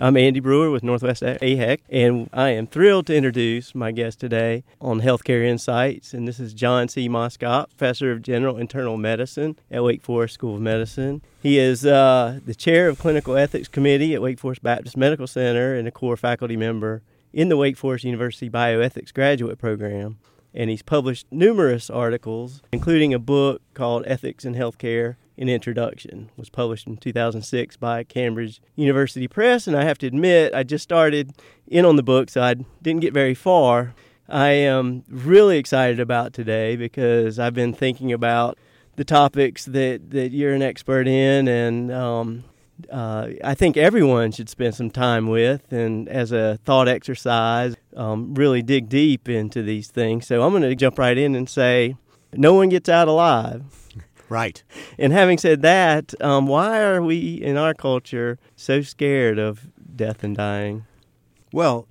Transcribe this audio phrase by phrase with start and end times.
[0.00, 4.62] I'm Andy Brewer with Northwest AHEC, and I am thrilled to introduce my guest today
[4.80, 6.14] on Healthcare Insights.
[6.14, 7.08] And this is John C.
[7.08, 11.22] Moskop, Professor of General Internal Medicine at Wake Forest School of Medicine.
[11.42, 15.74] He is uh, the Chair of Clinical Ethics Committee at Wake Forest Baptist Medical Center
[15.74, 17.02] and a core faculty member
[17.32, 20.18] in the Wake Forest University Bioethics Graduate Program
[20.54, 26.30] and he's published numerous articles, including a book called Ethics in Healthcare an introduction.
[26.36, 29.66] Was published in 2006 by Cambridge University Press.
[29.66, 31.32] And I have to admit I just started
[31.66, 33.94] in on the book so I didn't get very far.
[34.28, 38.58] I am really excited about today because I've been thinking about
[38.96, 42.44] the topics that, that you're an expert in and um,
[42.90, 48.34] uh, I think everyone should spend some time with and as a thought exercise um,
[48.34, 50.26] really dig deep into these things.
[50.26, 51.96] So I'm going to jump right in and say
[52.32, 53.64] no one gets out alive.
[54.28, 54.62] Right.
[54.98, 60.22] And having said that, um, why are we in our culture so scared of death
[60.22, 60.84] and dying?
[61.52, 61.88] Well,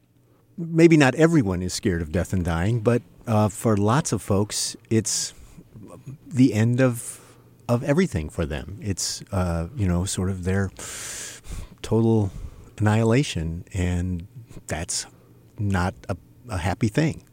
[0.55, 4.75] maybe not everyone is scared of death and dying, but uh, for lots of folks,
[4.89, 5.33] it's
[6.25, 7.19] the end of
[7.67, 8.79] of everything for them.
[8.81, 10.69] It's uh, you know sort of their
[11.81, 12.31] total
[12.77, 14.27] annihilation, and
[14.67, 15.05] that's
[15.59, 16.17] not a,
[16.49, 17.23] a happy thing.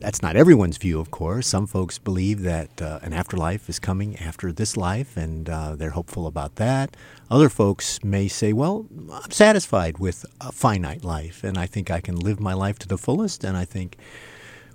[0.00, 1.48] That's not everyone's view, of course.
[1.48, 5.90] Some folks believe that uh, an afterlife is coming after this life, and uh, they're
[5.90, 6.96] hopeful about that.
[7.28, 12.00] Other folks may say, well, I'm satisfied with a finite life, and I think I
[12.00, 13.96] can live my life to the fullest, and I think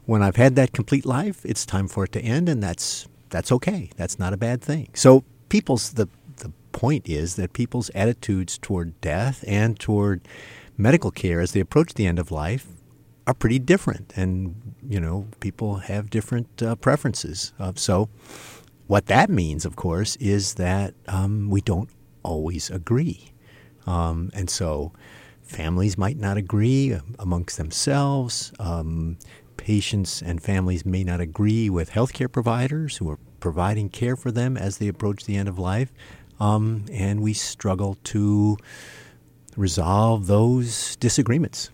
[0.05, 3.51] when I've had that complete life, it's time for it to end, and that's, that's
[3.53, 3.91] okay.
[3.95, 4.89] That's not a bad thing.
[4.93, 10.27] So people's, the, the point is that people's attitudes toward death and toward
[10.77, 12.67] medical care as they approach the end of life
[13.25, 17.53] are pretty different, and you know people have different uh, preferences.
[17.59, 18.09] Uh, so,
[18.87, 21.89] what that means, of course, is that um, we don't
[22.23, 23.31] always agree,
[23.87, 24.91] um, and so
[25.41, 28.51] families might not agree amongst themselves.
[28.59, 29.17] Um,
[29.55, 34.57] patients and families may not agree with healthcare providers who are providing care for them
[34.57, 35.93] as they approach the end of life,
[36.39, 38.57] um, and we struggle to
[39.57, 41.69] resolve those disagreements.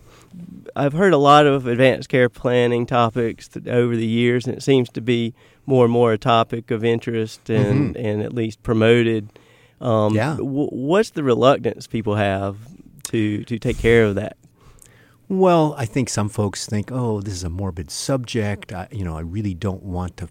[0.76, 4.88] I've heard a lot of advanced care planning topics over the years, and it seems
[4.90, 5.34] to be
[5.66, 8.06] more and more a topic of interest and, mm-hmm.
[8.06, 9.28] and at least promoted.
[9.80, 10.36] Um, yeah.
[10.36, 12.56] W- what's the reluctance people have
[13.04, 14.36] to to take care of that?
[15.28, 18.72] Well, I think some folks think, oh, this is a morbid subject.
[18.72, 20.28] I, you know, I really don't want to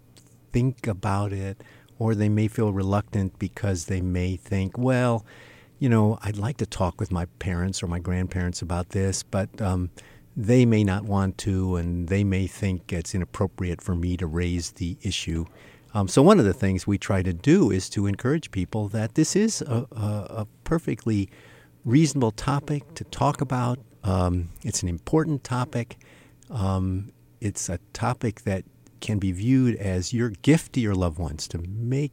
[0.52, 1.62] think about it,
[1.98, 5.26] or they may feel reluctant because they may think, well,
[5.80, 9.62] you know, I'd like to talk with my parents or my grandparents about this, but
[9.62, 9.90] um,
[10.36, 14.72] they may not want to, and they may think it's inappropriate for me to raise
[14.74, 15.46] the issue.
[15.94, 19.16] Um, so, one of the things we try to do is to encourage people that
[19.16, 21.30] this is a, a, a perfectly
[21.86, 23.80] reasonable topic to talk about.
[24.04, 25.98] Um, it's an important topic.
[26.50, 27.12] Um,
[27.42, 28.66] it's a topic that
[29.02, 32.12] can be viewed as your gift to your loved ones to make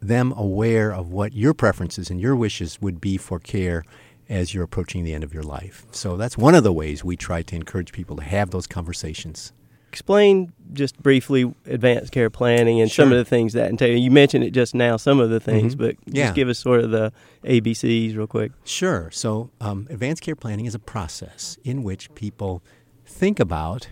[0.00, 3.84] them aware of what your preferences and your wishes would be for care
[4.28, 5.84] as you're approaching the end of your life.
[5.90, 9.52] So that's one of the ways we try to encourage people to have those conversations.
[9.88, 13.04] Explain just briefly advanced care planning and sure.
[13.04, 13.96] some of the things that entail.
[13.96, 15.84] You mentioned it just now, some of the things, mm-hmm.
[15.84, 16.26] but yeah.
[16.26, 17.12] just give us sort of the
[17.42, 18.52] ABCs real quick.
[18.64, 19.10] Sure.
[19.10, 22.62] So, um, advanced care planning is a process in which people
[23.04, 23.88] think about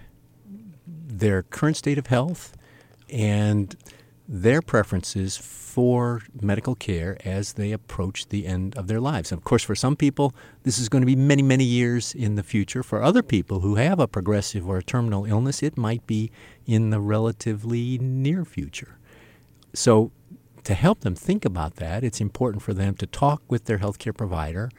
[0.86, 2.56] their current state of health
[3.10, 3.74] and
[4.28, 9.32] their preferences for medical care as they approach the end of their lives.
[9.32, 10.34] And of course, for some people,
[10.64, 12.82] this is going to be many, many years in the future.
[12.82, 16.30] For other people who have a progressive or a terminal illness, it might be
[16.66, 18.98] in the relatively near future.
[19.72, 20.12] So,
[20.64, 24.14] to help them think about that, it's important for them to talk with their healthcare
[24.14, 24.70] provider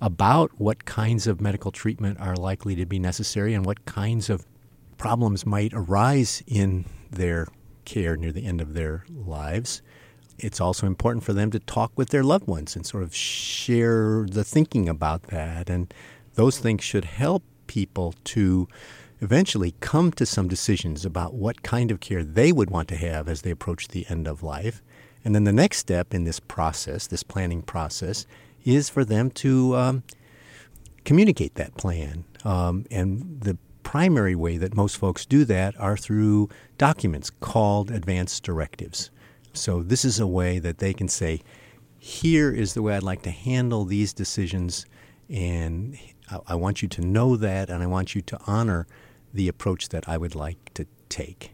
[0.00, 4.46] about what kinds of medical treatment are likely to be necessary and what kinds of
[4.96, 7.46] problems might arise in their
[7.88, 9.82] care near the end of their lives.
[10.38, 14.26] It's also important for them to talk with their loved ones and sort of share
[14.30, 15.68] the thinking about that.
[15.68, 15.92] And
[16.34, 18.68] those things should help people to
[19.20, 23.28] eventually come to some decisions about what kind of care they would want to have
[23.28, 24.82] as they approach the end of life.
[25.24, 28.26] And then the next step in this process, this planning process,
[28.64, 30.02] is for them to um,
[31.04, 32.24] communicate that plan.
[32.44, 33.58] Um, and the
[33.88, 36.46] primary way that most folks do that are through
[36.76, 39.10] documents called advance directives.
[39.54, 41.40] So, this is a way that they can say,
[41.98, 44.84] here is the way I'd like to handle these decisions,
[45.30, 45.96] and
[46.46, 48.86] I want you to know that, and I want you to honor
[49.32, 51.52] the approach that I would like to take.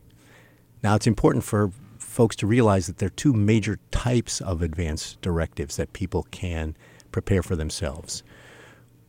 [0.82, 1.70] Now, it's important for
[2.00, 6.76] folks to realize that there are two major types of advance directives that people can
[7.12, 8.24] prepare for themselves.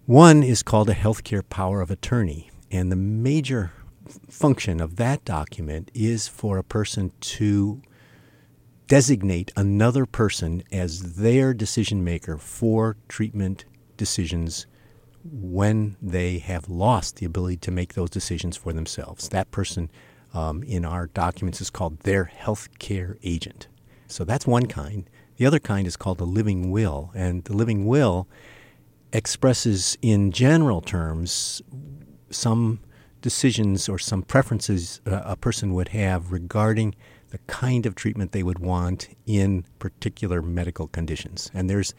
[0.06, 3.72] One is called a healthcare power of attorney, and the major
[4.30, 7.82] function of that document is for a person to
[8.88, 13.66] designate another person as their decision maker for treatment
[13.98, 14.68] decisions
[15.24, 19.30] when they have lost the ability to make those decisions for themselves.
[19.30, 19.90] That person
[20.34, 23.68] um, in our documents is called their health care agent.
[24.08, 25.10] So that's one kind.
[25.38, 28.28] The other kind is called a living will, and the living will
[29.12, 31.62] expresses in general terms
[32.36, 32.80] some
[33.22, 36.94] decisions or some preferences uh, a person would have regarding
[37.30, 41.50] the kind of treatment they would want in particular medical conditions.
[41.54, 41.94] And there's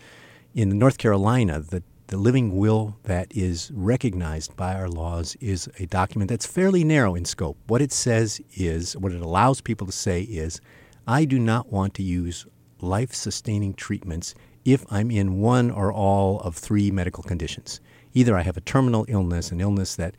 [0.55, 5.87] in North Carolina the the living will that is recognized by our laws is a
[5.87, 7.59] document that's fairly narrow in scope.
[7.67, 10.61] What it says is, what it allows people to say is,
[11.09, 12.47] I do not want to use
[12.81, 14.35] life sustaining treatments
[14.65, 17.81] if I'm in one or all of three medical conditions.
[18.17, 20.15] Either I have a terminal illness, an illness that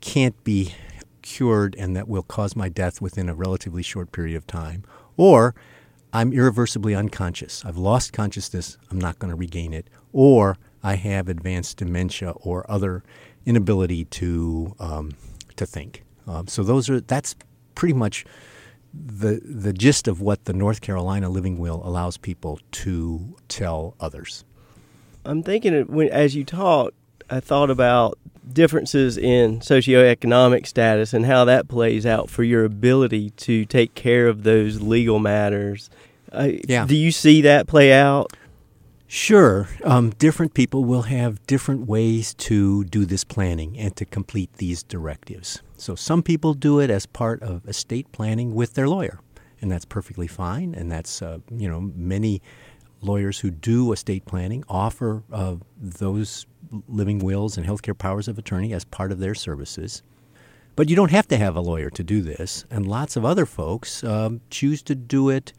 [0.00, 0.74] can't be
[1.22, 4.82] cured and that will cause my death within a relatively short period of time,
[5.16, 5.54] or
[6.12, 7.64] I'm irreversibly unconscious.
[7.64, 12.68] I've lost consciousness, I'm not going to regain it, or I have advanced dementia or
[12.68, 13.04] other
[13.46, 15.12] inability to um,
[15.54, 16.02] to think.
[16.26, 17.36] Um, so those are that's
[17.76, 18.24] pretty much
[18.92, 24.44] the the gist of what the North Carolina Living Will allows people to tell others.
[25.24, 26.92] I'm thinking when, as you talk,
[27.30, 28.18] I thought about
[28.52, 34.26] differences in socioeconomic status and how that plays out for your ability to take care
[34.26, 35.88] of those legal matters.
[36.32, 36.86] Uh, yeah.
[36.86, 38.32] Do you see that play out?
[39.06, 39.68] Sure.
[39.82, 44.84] Um, different people will have different ways to do this planning and to complete these
[44.84, 45.62] directives.
[45.76, 49.18] So some people do it as part of estate planning with their lawyer,
[49.60, 50.74] and that's perfectly fine.
[50.74, 52.40] And that's, uh, you know, many
[53.02, 56.46] lawyers who do estate planning offer uh, those
[56.88, 60.02] living wills and healthcare powers of attorney as part of their services.
[60.76, 63.44] But you don't have to have a lawyer to do this, and lots of other
[63.44, 65.52] folks um, choose to do it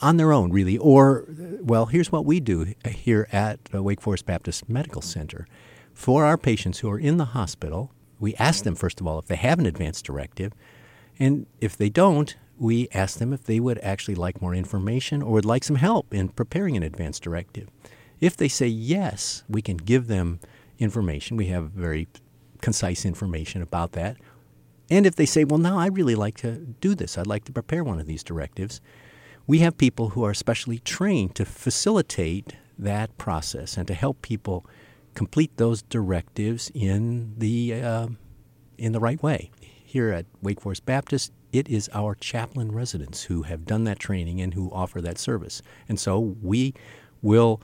[0.00, 0.78] on their own, really.
[0.78, 1.24] Or,
[1.60, 5.46] well, here's what we do here at uh, Wake Forest Baptist Medical Center.
[5.92, 9.26] For our patients who are in the hospital, we ask them, first of all, if
[9.26, 10.52] they have an advance directive.
[11.18, 15.32] And if they don't, we ask them if they would actually like more information or
[15.32, 17.68] would like some help in preparing an advance directive.
[18.20, 20.40] If they say yes, we can give them
[20.78, 21.36] information.
[21.36, 22.08] We have very
[22.60, 24.16] concise information about that.
[24.90, 27.52] And if they say, well, now I really like to do this, I'd like to
[27.52, 28.80] prepare one of these directives,
[29.46, 34.64] we have people who are specially trained to facilitate that process and to help people
[35.14, 38.08] complete those directives in the uh,
[38.76, 39.50] in the right way.
[39.60, 44.40] Here at Wake Forest Baptist, it is our chaplain residents who have done that training
[44.40, 45.62] and who offer that service.
[45.88, 46.74] And so we
[47.22, 47.60] will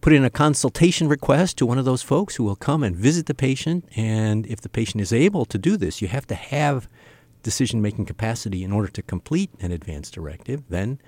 [0.00, 3.26] put in a consultation request to one of those folks who will come and visit
[3.26, 3.84] the patient.
[3.96, 6.88] And if the patient is able to do this, you have to have
[7.42, 11.00] decision making capacity in order to complete an advance directive, then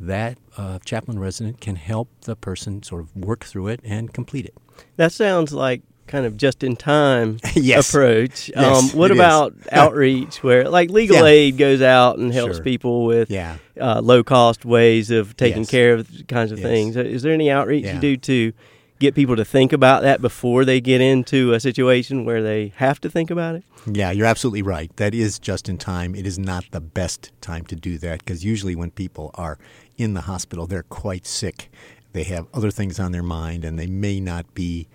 [0.00, 4.46] that uh, chaplain resident can help the person sort of work through it and complete
[4.46, 4.54] it.
[4.96, 7.88] That sounds like kind of just in time yes.
[7.88, 8.48] approach.
[8.48, 11.24] Yes, um, what about outreach where like legal yeah.
[11.24, 12.64] aid goes out and helps sure.
[12.64, 13.58] people with yeah.
[13.80, 15.70] uh, low cost ways of taking yes.
[15.70, 16.96] care of kinds of things?
[16.96, 17.94] Is there any outreach yeah.
[17.94, 18.52] you do to
[18.98, 23.00] get people to think about that before they get into a situation where they have
[23.00, 23.64] to think about it?
[23.86, 24.94] Yeah, you're absolutely right.
[24.96, 26.14] That is just in time.
[26.14, 29.58] It is not the best time to do that because usually when people are
[29.96, 31.70] in the hospital, they're quite sick.
[32.12, 34.88] They have other things on their mind and they may not be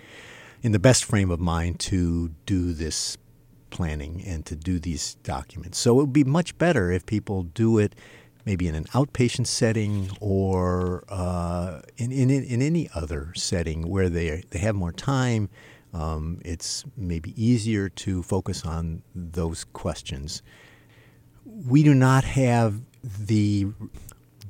[0.63, 3.17] in the best frame of mind to do this
[3.69, 5.77] planning and to do these documents.
[5.77, 7.93] So it would be much better if people do it
[8.45, 14.43] maybe in an outpatient setting or uh, in, in, in any other setting where they,
[14.49, 15.49] they have more time.
[15.93, 20.41] Um, it's maybe easier to focus on those questions.
[21.45, 23.67] We do not have the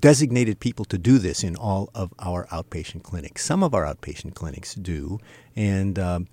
[0.03, 3.41] designated people to do this in all of our outpatient clinics.
[3.45, 5.17] Some of our outpatient clinics do,
[5.55, 6.27] and um,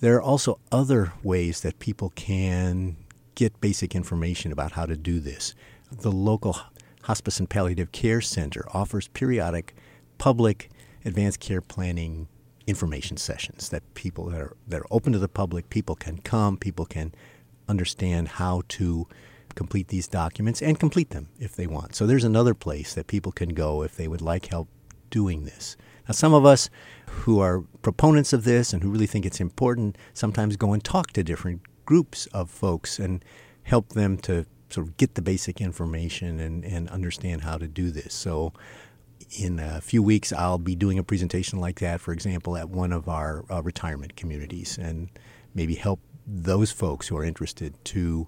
[0.00, 2.96] there are also other ways that people can
[3.36, 5.54] get basic information about how to do this.
[5.92, 6.58] The local
[7.02, 9.76] Hospice and Palliative Care Center offers periodic
[10.18, 10.68] public
[11.04, 12.26] advanced care planning
[12.66, 16.56] information sessions that people that are that are open to the public, people can come,
[16.56, 17.14] people can
[17.68, 19.06] understand how to
[19.54, 21.94] complete these documents and complete them if they want.
[21.94, 24.68] So there's another place that people can go if they would like help
[25.10, 25.76] doing this.
[26.08, 26.68] Now some of us
[27.06, 31.12] who are proponents of this and who really think it's important sometimes go and talk
[31.12, 33.24] to different groups of folks and
[33.62, 37.90] help them to sort of get the basic information and, and understand how to do
[37.90, 38.12] this.
[38.12, 38.52] So
[39.38, 42.92] in a few weeks, I'll be doing a presentation like that, for example, at one
[42.92, 45.08] of our uh, retirement communities, and
[45.54, 48.26] maybe help those folks who are interested to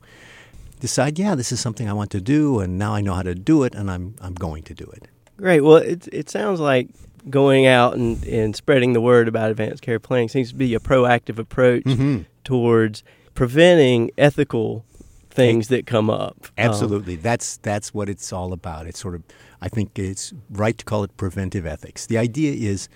[0.80, 3.34] decide, yeah, this is something I want to do, and now I know how to
[3.34, 5.08] do it, and I'm I'm going to do it.
[5.36, 5.60] Great.
[5.60, 6.88] Well, it it sounds like
[7.28, 10.80] going out and, and spreading the word about advanced care planning seems to be a
[10.80, 12.22] proactive approach mm-hmm.
[12.44, 13.02] towards
[13.34, 14.84] preventing ethical
[15.28, 16.36] things that come up.
[16.42, 17.14] Um, Absolutely.
[17.14, 18.86] Um, that's that's what it's all about.
[18.86, 19.22] It's sort of
[19.60, 22.06] I think it's right to call it preventive ethics.
[22.06, 22.88] The idea is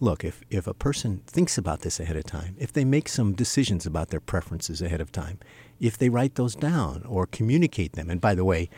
[0.00, 3.32] look, if, if a person thinks about this ahead of time, if they make some
[3.32, 5.38] decisions about their preferences ahead of time,
[5.80, 8.70] if they write those down or communicate them, and by the way,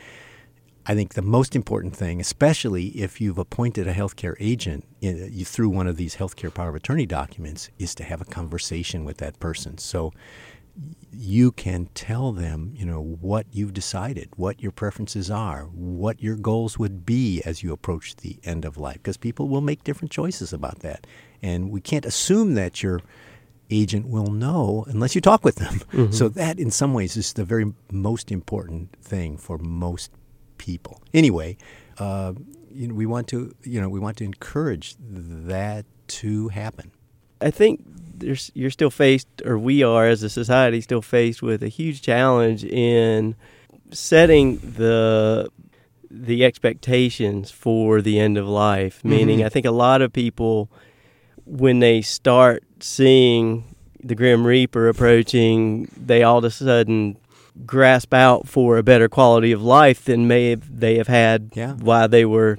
[0.89, 5.45] I think the most important thing, especially if you've appointed a healthcare agent in, you,
[5.45, 9.17] through one of these healthcare power of attorney documents, is to have a conversation with
[9.17, 9.79] that person.
[9.79, 10.13] So
[11.13, 16.37] you can tell them, you know, what you've decided, what your preferences are, what your
[16.37, 20.13] goals would be as you approach the end of life, because people will make different
[20.13, 21.05] choices about that,
[21.43, 23.01] and we can't assume that your
[23.71, 25.75] agent will know unless you talk with them.
[25.93, 26.13] Mm-hmm.
[26.13, 30.11] So that, in some ways, is the very most important thing for most
[30.59, 31.03] people.
[31.13, 31.57] Anyway,
[31.99, 32.33] uh,
[32.71, 36.91] you know, we want to you know we want to encourage that to happen.
[37.41, 37.85] I think
[38.19, 42.03] there's, you're still faced, or we are as a society, still faced with a huge
[42.03, 43.35] challenge in
[43.91, 45.51] setting the
[46.11, 48.99] the expectations for the end of life.
[48.99, 49.11] Mm-hmm.
[49.11, 50.71] Meaning, I think a lot of people,
[51.45, 53.65] when they start seeing
[54.03, 57.17] the Grim Reaper approaching, they all of a sudden
[57.65, 61.73] grasp out for a better quality of life than may have, they have had yeah.
[61.75, 62.59] while they were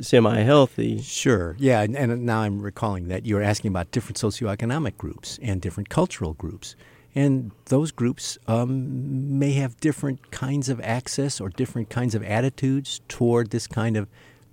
[0.00, 1.00] semi healthy.
[1.00, 5.38] Sure, yeah, and, and, now I'm recalling that you were asking about different socioeconomic groups
[5.42, 6.76] and different cultural groups.
[7.14, 13.00] And those groups um, may have different kinds of access or different kinds of attitudes
[13.08, 14.06] toward this kind of,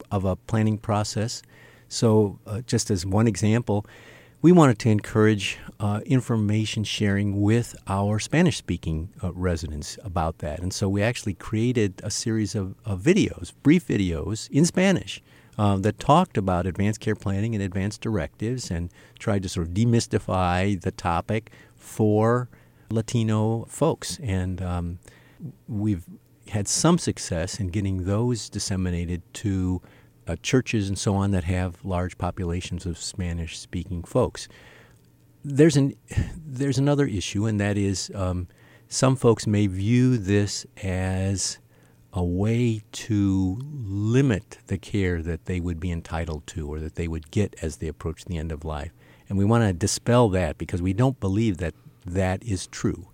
[0.10, 1.42] of a planning process.
[1.90, 3.86] So, uh, just as one example,
[4.44, 10.60] we wanted to encourage uh, information sharing with our Spanish speaking uh, residents about that.
[10.60, 15.24] And so we actually created a series of, of videos, brief videos in Spanish.
[15.56, 19.74] Uh, that talked about advanced care planning and advanced directives and tried to sort of
[19.76, 22.50] demystify the topic for
[22.90, 24.20] Latino folks.
[24.24, 24.98] And um,
[25.68, 26.06] we've
[26.50, 29.80] had some success in getting those disseminated to
[30.28, 34.48] uh, churches and so on that have large populations of Spanish speaking folks.
[35.44, 35.96] There's, an,
[36.46, 38.48] there's another issue, and that is um,
[38.88, 41.58] some folks may view this as
[42.14, 47.08] a way to limit the care that they would be entitled to or that they
[47.08, 48.92] would get as they approach the end of life.
[49.28, 51.74] And we want to dispel that because we don't believe that
[52.06, 53.08] that is true.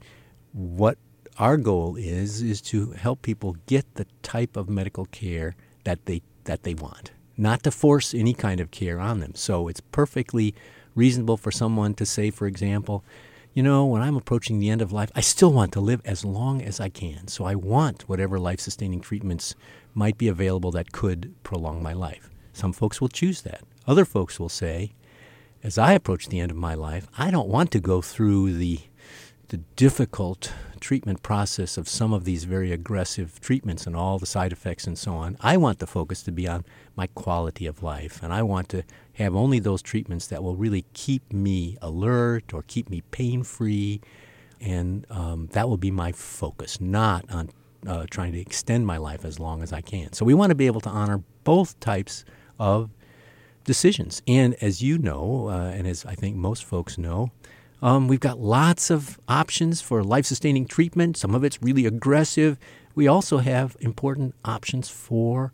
[0.51, 0.97] What
[1.37, 6.21] our goal is is to help people get the type of medical care that they
[6.49, 9.35] that they want, not to force any kind of care on them.
[9.35, 10.55] So it's perfectly
[10.95, 13.05] reasonable for someone to say, for example,
[13.53, 16.25] you know, when I'm approaching the end of life, I still want to live as
[16.25, 17.27] long as I can.
[17.27, 19.53] So I want whatever life sustaining treatments
[19.93, 22.31] might be available that could prolong my life.
[22.51, 23.61] Some folks will choose that.
[23.85, 24.93] Other folks will say,
[25.63, 28.79] as I approach the end of my life, I don't want to go through the
[29.49, 34.51] the difficult treatment process of some of these very aggressive treatments and all the side
[34.51, 35.37] effects and so on.
[35.41, 38.83] I want the focus to be on my quality of life, and I want to
[39.13, 44.01] have only those treatments that will really keep me alert or keep me pain free,
[44.59, 47.49] and um, that will be my focus, not on
[47.87, 50.13] uh, trying to extend my life as long as I can.
[50.13, 52.25] So we want to be able to honor both types
[52.57, 52.89] of
[53.63, 54.21] decisions.
[54.27, 57.31] And as you know, uh, and as I think most folks know,
[57.81, 61.17] um, we've got lots of options for life sustaining treatment.
[61.17, 62.57] Some of it's really aggressive.
[62.95, 65.53] We also have important options for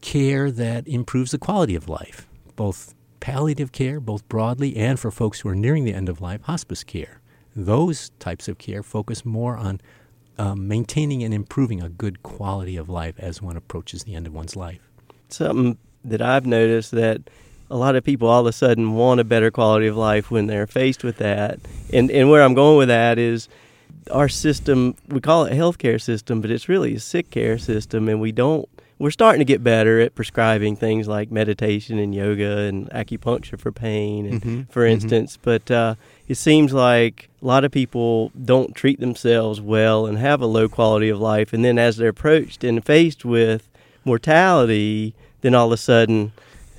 [0.00, 5.40] care that improves the quality of life, both palliative care, both broadly, and for folks
[5.40, 7.20] who are nearing the end of life, hospice care.
[7.56, 9.80] Those types of care focus more on
[10.38, 14.34] um, maintaining and improving a good quality of life as one approaches the end of
[14.34, 14.90] one's life.
[15.28, 17.30] Something that I've noticed that
[17.70, 20.46] a lot of people all of a sudden want a better quality of life when
[20.46, 21.58] they're faced with that.
[21.92, 23.48] And and where I'm going with that is
[24.10, 28.20] our system, we call it healthcare system, but it's really a sick care system and
[28.20, 28.68] we don't
[28.98, 33.72] we're starting to get better at prescribing things like meditation and yoga and acupuncture for
[33.72, 34.62] pain, and, mm-hmm.
[34.70, 34.92] for mm-hmm.
[34.92, 35.36] instance.
[35.36, 35.42] Mm-hmm.
[35.42, 35.94] But uh,
[36.28, 40.68] it seems like a lot of people don't treat themselves well and have a low
[40.68, 41.52] quality of life.
[41.52, 43.68] And then as they're approached and faced with
[44.04, 46.32] mortality, then all of a sudden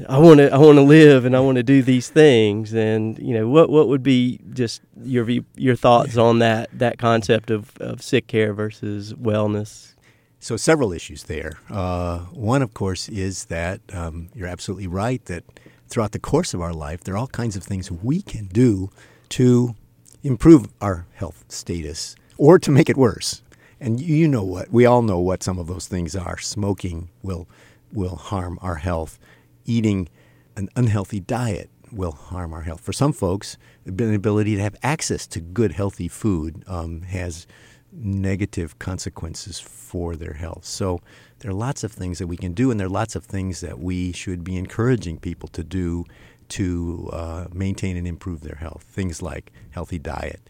[0.09, 3.17] I want to I want to live and I want to do these things and
[3.19, 5.25] you know what what would be just your
[5.55, 9.93] your thoughts on that that concept of, of sick care versus wellness
[10.39, 11.53] So, several issues there.
[11.71, 15.43] Uh, one, of course, is that um, you're absolutely right that
[15.87, 18.89] throughout the course of our life, there are all kinds of things we can do
[19.29, 19.75] to
[20.23, 23.41] improve our health status or to make it worse.
[23.79, 24.69] And you know what?
[24.71, 26.37] We all know what some of those things are.
[26.37, 27.47] Smoking will
[27.93, 29.17] will harm our health.
[29.65, 30.09] Eating
[30.55, 32.81] an unhealthy diet will harm our health.
[32.81, 37.47] For some folks, the ability to have access to good, healthy food um, has
[37.91, 40.65] negative consequences for their health.
[40.65, 40.99] So
[41.39, 43.61] there are lots of things that we can do, and there are lots of things
[43.61, 46.05] that we should be encouraging people to do
[46.49, 48.83] to uh, maintain and improve their health.
[48.83, 50.41] Things like healthy diet,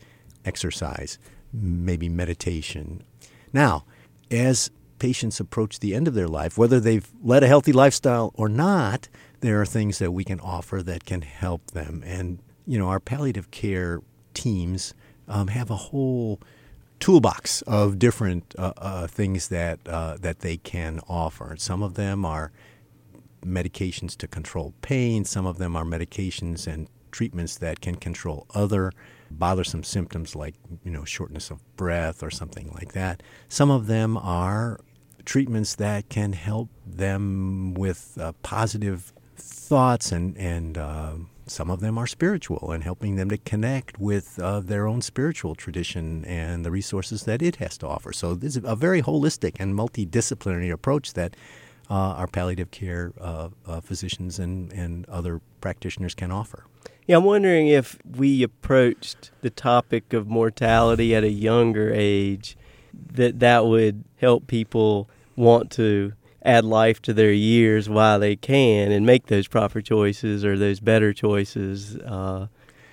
[0.43, 1.19] exercise,
[1.53, 3.03] maybe meditation.
[3.53, 3.86] Now,
[4.31, 8.50] as patients approach the end of their life, whether they've led a healthy lifestyle or
[8.50, 9.08] not,
[9.42, 12.04] there are things that we can offer that can help them.
[12.06, 14.02] And, you know, our palliative care
[14.34, 14.94] teams
[15.28, 16.40] um, have a whole
[17.00, 21.56] toolbox of different uh, uh, things that, uh, that they can offer.
[21.58, 22.52] Some of them are
[23.44, 28.92] medications to control pain, some of them are medications and treatments that can control other
[29.38, 33.22] bothersome symptoms like you know shortness of breath or something like that.
[33.50, 34.80] Some of them are
[35.25, 41.13] treatments that can help them with uh, positive thoughts and and uh,
[41.48, 45.54] some of them are spiritual and helping them to connect with uh, their own spiritual
[45.56, 48.12] tradition and the resources that it has to offer.
[48.12, 51.36] So this is a very holistic and multidisciplinary approach that
[51.89, 56.65] uh, our palliative care uh, uh, physicians and, and other practitioners can offer.
[57.08, 62.58] Yeah, I'm wondering if we approached the topic of mortality at a younger age,
[63.14, 68.92] that that would help people want to add life to their years while they can
[68.92, 72.48] and make those proper choices or those better choices uh,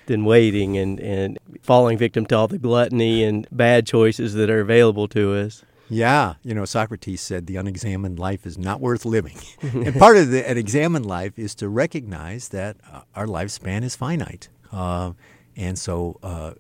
[0.07, 4.61] than waiting and, and falling victim to all the gluttony and bad choices that are
[4.61, 5.65] available to us.
[5.93, 9.37] Yeah, you know, Socrates said the unexamined life is not worth living.
[9.63, 13.95] and part of the, an examined life is to recognize that uh, our lifespan is
[13.95, 14.49] finite.
[14.73, 15.13] Uh,
[15.55, 16.53] and so uh,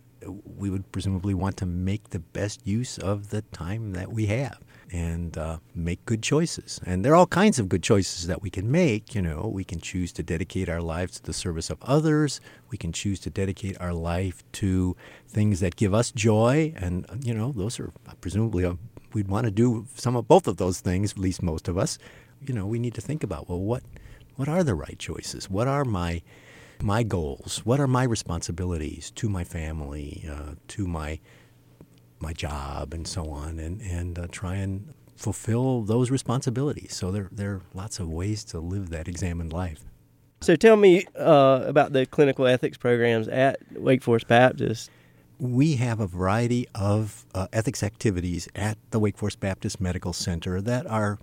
[0.57, 4.59] we would presumably want to make the best use of the time that we have
[4.93, 6.79] and uh, make good choices.
[6.85, 9.15] And there are all kinds of good choices that we can make.
[9.15, 12.41] You know, we can choose to dedicate our lives to the service of others.
[12.71, 14.95] We can choose to dedicate our life to
[15.27, 16.75] things that give us joy.
[16.77, 17.91] And, you know, those are
[18.21, 18.77] presumably a
[19.15, 21.99] we'd want to do some of both of those things, at least most of us,
[22.47, 23.83] you know, we need to think about well, what
[24.37, 25.49] what are the right choices?
[25.51, 26.23] What are my
[26.81, 27.63] my goals?
[27.65, 31.21] What are my responsibilities to my family, uh, to my
[32.19, 36.95] my job, and so on, and and uh, try and fulfill those responsibilities.
[36.95, 39.85] So there there are lots of ways to live that examined life.
[40.41, 44.91] So tell me uh, about the clinical ethics programs at Wake Forest Baptist
[45.43, 50.61] we have a variety of uh, ethics activities at the Wake Forest Baptist Medical Center
[50.61, 51.19] that are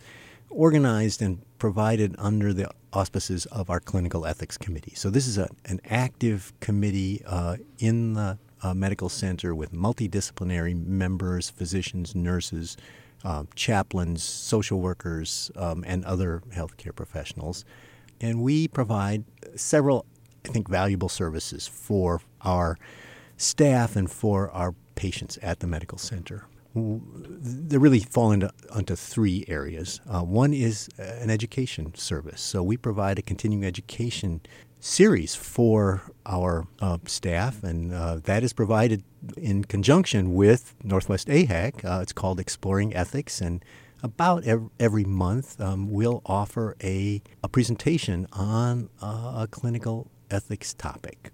[0.49, 4.91] organized and provided under the auspices of our clinical ethics committee.
[4.93, 10.75] So this is a, an active committee uh, in the uh, medical center with multidisciplinary
[10.86, 12.75] members, physicians, nurses,
[13.23, 17.63] uh, chaplains, social workers, um, and other healthcare professionals.
[18.19, 19.23] And we provide
[19.55, 20.05] several,
[20.43, 22.77] I think, valuable services for our
[23.39, 26.45] staff and for our patients at the medical center.
[26.75, 30.02] They really fall into, into three areas.
[30.08, 32.41] Uh, one is an education service.
[32.41, 34.41] So we provide a continuing education
[34.80, 39.04] series for our uh, staff, and uh, that is provided
[39.36, 41.84] in conjunction with Northwest AHEC.
[41.84, 43.63] Uh, it's called Exploring Ethics, and
[44.04, 44.43] about
[44.80, 51.32] every, month um, we'll offer a, a presentation on a clinical ethics topic.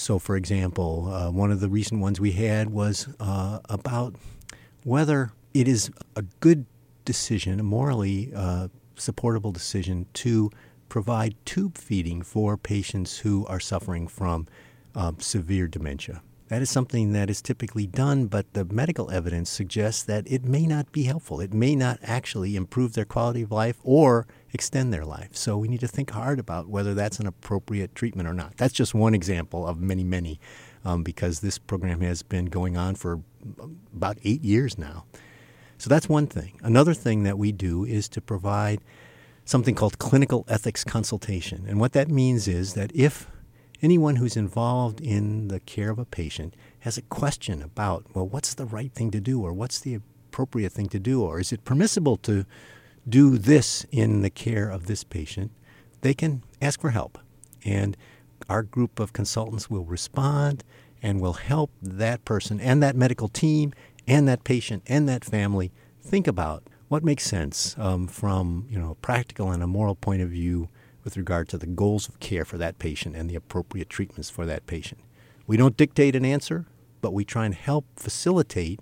[0.00, 4.14] So, for example, uh, one of the recent ones we had was uh, about
[4.82, 6.64] whether it is a good
[7.04, 10.50] decision, a morally uh, supportable decision, to
[10.88, 14.46] provide tube feeding for patients who are suffering from
[14.94, 16.22] um, severe dementia.
[16.50, 20.66] That is something that is typically done, but the medical evidence suggests that it may
[20.66, 21.40] not be helpful.
[21.40, 25.36] It may not actually improve their quality of life or extend their life.
[25.36, 28.56] So we need to think hard about whether that's an appropriate treatment or not.
[28.56, 30.40] That's just one example of many, many,
[30.84, 33.20] um, because this program has been going on for
[33.94, 35.04] about eight years now.
[35.78, 36.58] So that's one thing.
[36.64, 38.80] Another thing that we do is to provide
[39.44, 41.64] something called clinical ethics consultation.
[41.68, 43.28] And what that means is that if
[43.82, 48.54] anyone who's involved in the care of a patient has a question about, well, what's
[48.54, 51.64] the right thing to do or what's the appropriate thing to do or is it
[51.64, 52.44] permissible to
[53.08, 55.50] do this in the care of this patient,
[56.02, 57.18] they can ask for help.
[57.64, 57.96] And
[58.48, 60.64] our group of consultants will respond
[61.02, 63.72] and will help that person and that medical team
[64.06, 68.90] and that patient and that family think about what makes sense um, from you know
[68.90, 70.68] a practical and a moral point of view
[71.04, 74.46] with regard to the goals of care for that patient and the appropriate treatments for
[74.46, 75.00] that patient.
[75.46, 76.66] We don't dictate an answer,
[77.00, 78.80] but we try and help facilitate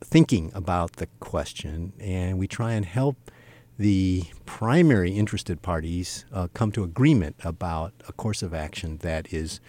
[0.00, 3.30] thinking about the question, and we try and help
[3.78, 9.60] the primary interested parties uh, come to agreement about a course of action that is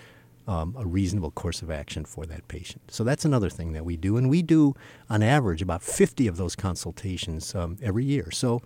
[0.48, 2.82] um, a reasonable course of action for that patient.
[2.90, 4.74] So that's another thing that we do, and we do
[5.10, 8.32] on average about 50 of those consultations um, every year.
[8.32, 8.62] So,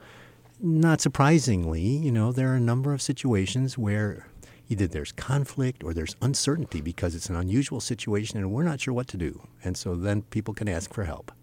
[0.64, 4.28] not surprisingly, you know, there are a number of situations where
[4.70, 8.94] either there's conflict or there's uncertainty because it's an unusual situation and we're not sure
[8.94, 9.46] what to do.
[9.62, 11.34] And so then people can ask for help.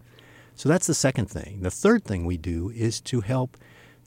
[0.55, 1.61] So that's the second thing.
[1.61, 3.57] The third thing we do is to help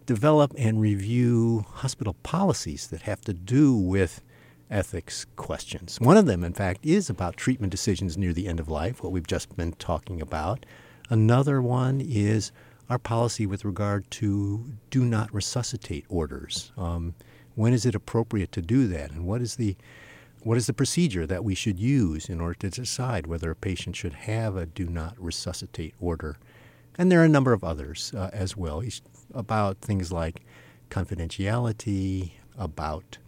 [0.04, 4.20] develop and review hospital policies that have to do with
[4.68, 6.00] ethics questions.
[6.00, 9.12] One of them, in fact, is about treatment decisions near the end of life, what
[9.12, 10.66] we've just been talking about.
[11.08, 12.50] Another one is
[12.90, 16.72] our policy with regard to do not resuscitate orders.
[16.76, 17.14] Um,
[17.54, 19.76] when is it appropriate to do that, and what is the
[20.42, 23.96] what is the procedure that we should use in order to decide whether a patient
[23.96, 26.36] should have a do not resuscitate order?
[26.98, 28.82] And there are a number of others uh, as well
[29.32, 30.42] about things like
[30.90, 33.18] confidentiality, about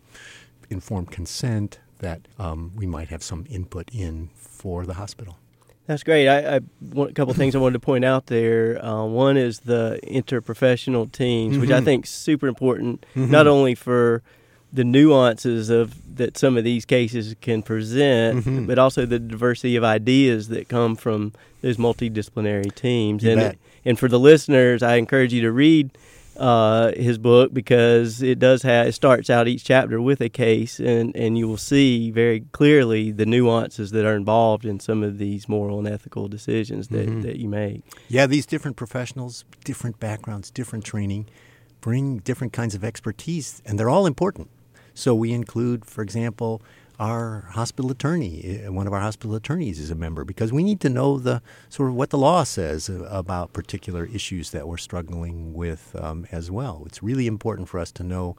[0.69, 5.39] informed consent that um, we might have some input in for the hospital.
[5.87, 6.29] That's great.
[6.29, 6.61] I, I
[6.97, 8.85] a couple things I wanted to point out there.
[8.85, 11.61] Uh, one is the interprofessional teams, mm-hmm.
[11.61, 11.85] which I mm-hmm.
[11.85, 13.31] think is super important, mm-hmm.
[13.31, 14.23] not only for
[14.73, 18.67] the nuances of that some of these cases can present, mm-hmm.
[18.67, 23.23] but also the diversity of ideas that come from those multidisciplinary teams.
[23.23, 23.59] You and bet.
[23.85, 25.91] and for the listeners, I encourage you to read
[26.39, 30.79] uh, his book because it does have it starts out each chapter with a case
[30.79, 35.19] and and you will see very clearly the nuances that are involved in some of
[35.19, 37.23] these moral and ethical decisions that, mm-hmm.
[37.23, 37.83] that you make.
[38.09, 41.27] Yeah, these different professionals, different backgrounds, different training,
[41.81, 44.51] bring different kinds of expertise, and they're all important.
[44.95, 46.63] So we include, for example,
[46.99, 50.81] our hospital attorney, uh, one of our hospital attorneys is a member because we need
[50.81, 55.53] to know the sort of what the law says about particular issues that we're struggling
[55.53, 56.85] with um, as well.
[56.87, 58.37] It's really important for us to know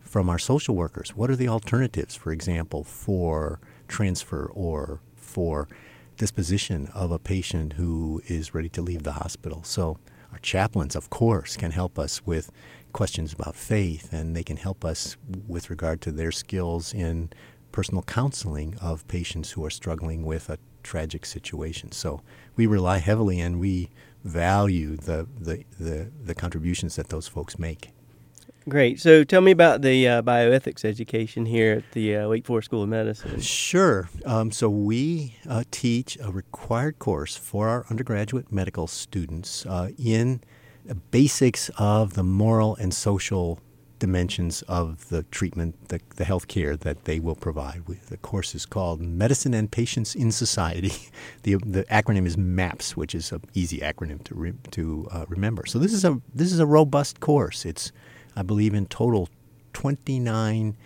[0.00, 5.68] from our social workers what are the alternatives, for example, for transfer or for
[6.16, 9.62] disposition of a patient who is ready to leave the hospital.
[9.62, 9.98] So
[10.32, 12.50] our chaplains, of course, can help us with
[12.92, 17.30] questions about faith, and they can help us with regard to their skills in
[17.72, 21.92] personal counseling of patients who are struggling with a tragic situation.
[21.92, 22.20] So
[22.56, 23.90] we rely heavily and we
[24.24, 27.90] value the, the, the, the contributions that those folks make.
[28.68, 29.00] Great.
[29.00, 32.82] So tell me about the uh, bioethics education here at the uh, Wake Forest School
[32.82, 33.40] of Medicine.
[33.40, 34.10] Sure.
[34.26, 40.42] Um, so we uh, teach a required course for our undergraduate medical students uh, in
[41.10, 43.60] basics of the moral and social
[44.00, 47.84] dimensions of the treatment, the, the health care that they will provide.
[48.08, 50.92] The course is called Medicine and Patients in Society.
[51.42, 55.64] The, the acronym is MAPS, which is an easy acronym to, re, to uh, remember.
[55.64, 57.64] So this is, a, this is a robust course.
[57.64, 57.92] It's,
[58.36, 59.28] I believe, in total
[59.72, 60.76] 29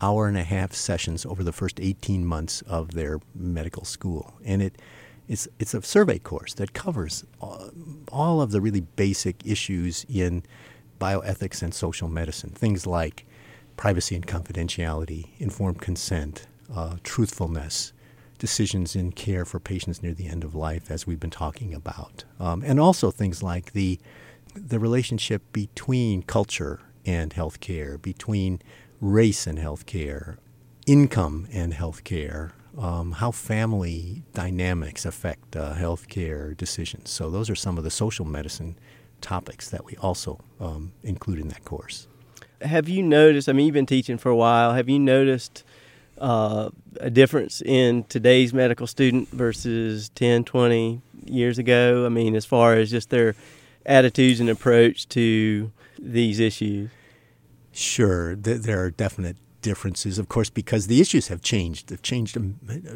[0.00, 4.34] hour and a half sessions over the first 18 months of their medical school.
[4.44, 4.80] And it,
[5.28, 7.70] it's, it's a survey course that covers all,
[8.10, 10.42] all of the really basic issues in
[11.00, 13.26] bioethics and social medicine, things like
[13.76, 17.92] privacy and confidentiality, informed consent, uh, truthfulness,
[18.38, 22.24] decisions in care for patients near the end of life, as we've been talking about,
[22.38, 23.98] um, and also things like the
[24.54, 28.60] the relationship between culture and healthcare, between
[29.00, 30.36] race and healthcare,
[30.86, 37.10] income and healthcare, um, how family dynamics affect uh, healthcare decisions.
[37.10, 38.76] So those are some of the social medicine
[39.20, 42.06] topics that we also um, include in that course.
[42.62, 43.48] Have you noticed?
[43.48, 44.74] I mean, you've been teaching for a while.
[44.74, 45.64] Have you noticed
[46.18, 52.04] uh, a difference in today's medical student versus 10, 20 years ago?
[52.04, 53.34] I mean, as far as just their
[53.86, 56.90] attitudes and approach to these issues?
[57.72, 61.88] Sure, there are definite differences, of course, because the issues have changed.
[61.88, 62.36] They've changed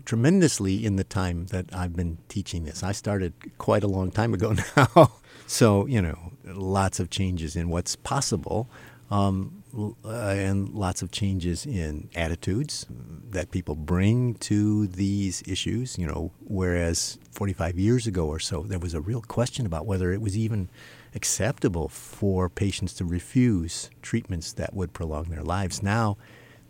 [0.05, 2.83] tremendously in the time that I've been teaching this.
[2.83, 5.13] I started quite a long time ago now.
[5.47, 8.69] So, you know, lots of changes in what's possible
[9.11, 12.87] um, uh, and lots of changes in attitudes
[13.31, 15.99] that people bring to these issues.
[15.99, 20.13] You know, whereas 45 years ago or so, there was a real question about whether
[20.13, 20.69] it was even
[21.15, 25.83] acceptable for patients to refuse treatments that would prolong their lives.
[25.83, 26.17] Now,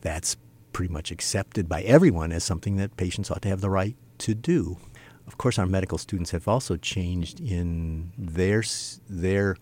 [0.00, 0.36] that's
[0.72, 4.34] pretty much accepted by everyone as something that patients ought to have the right to
[4.34, 4.78] do.
[5.26, 8.62] Of course, our medical students have also changed in their
[9.08, 9.56] their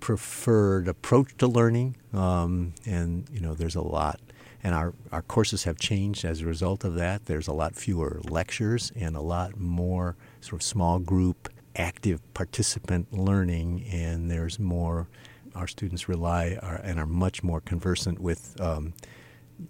[0.00, 4.20] preferred approach to learning, um, and you know, there's a lot.
[4.62, 7.26] And our, our courses have changed as a result of that.
[7.26, 13.12] There's a lot fewer lectures and a lot more sort of small group, active participant
[13.12, 15.08] learning, and there's more.
[15.54, 18.92] Our students rely are, and are much more conversant with um,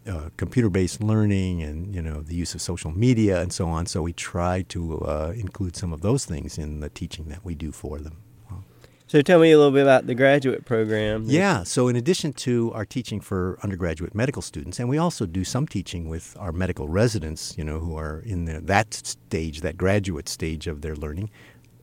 [0.07, 3.87] uh, computer-based learning and you know the use of social media and so on.
[3.87, 7.55] So we try to uh, include some of those things in the teaching that we
[7.55, 8.23] do for them.
[9.09, 11.27] So tell me a little bit about the graduate program.
[11.27, 15.45] Yeah, so in addition to our teaching for undergraduate medical students, and we also do
[15.45, 19.77] some teaching with our medical residents, you know, who are in the, that stage, that
[19.77, 21.31] graduate stage of their learning.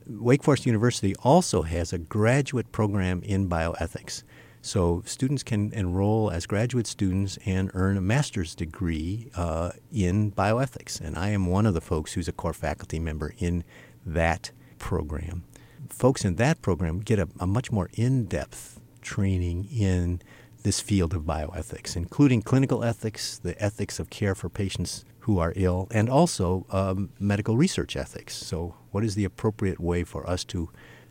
[0.05, 4.23] Wake Forest University also has a graduate program in bioethics.
[4.65, 11.01] So students can enroll as graduate students and earn a master's degree uh, in bioethics.
[11.01, 13.65] And I am one of the folks who's a core faculty member in
[14.05, 15.43] that program.
[15.89, 20.21] Folks in that program get a, a much more in depth training in
[20.63, 25.51] this field of bioethics, including clinical ethics, the ethics of care for patients who are
[25.57, 28.33] ill, and also um, medical research ethics.
[28.33, 30.69] So, what is the appropriate way for us to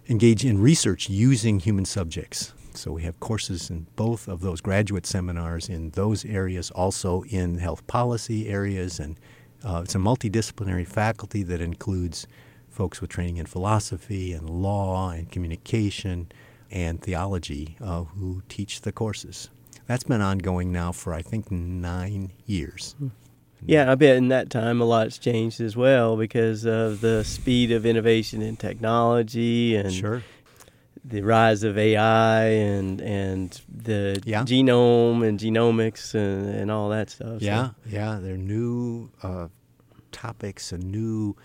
[0.08, 2.54] engage in research using human subjects?
[2.76, 7.58] So we have courses in both of those graduate seminars in those areas, also in
[7.58, 9.18] health policy areas, and
[9.64, 12.26] uh, it's a multidisciplinary faculty that includes
[12.68, 16.30] folks with training in philosophy and law and communication
[16.70, 19.50] and theology uh, who teach the courses.
[19.86, 22.94] That's been ongoing now for I think nine years.
[22.98, 23.08] Hmm.
[23.64, 27.70] Yeah, I bet in that time a lot's changed as well because of the speed
[27.70, 30.22] of innovation in technology and sure
[31.04, 34.44] the rise of AI and and the yeah.
[34.44, 37.42] genome and genomics and, and all that stuff.
[37.42, 37.74] Yeah, so.
[37.86, 39.48] yeah, there are new uh,
[40.12, 41.36] topics and new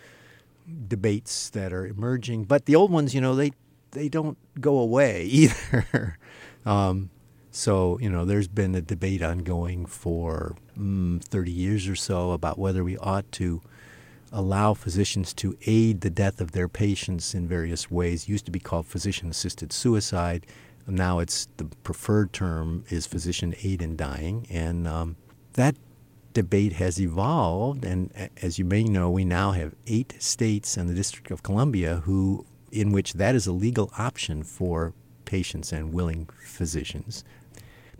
[0.87, 3.51] debates that are emerging, but the old ones, you know, they
[3.91, 6.17] they don't go away either.
[6.65, 7.09] um,
[7.49, 12.59] so you know, there's been a debate ongoing for mm, 30 years or so about
[12.59, 13.61] whether we ought to
[14.31, 18.23] allow physicians to aid the death of their patients in various ways.
[18.23, 20.45] It used to be called physician assisted suicide.
[20.87, 24.47] Now it's the preferred term is physician aid in dying.
[24.49, 25.15] And um,
[25.53, 25.75] that
[26.33, 27.83] debate has evolved.
[27.83, 28.11] And
[28.41, 32.45] as you may know, we now have eight states and the District of Columbia who,
[32.71, 34.93] in which that is a legal option for
[35.25, 37.23] patients and willing physicians.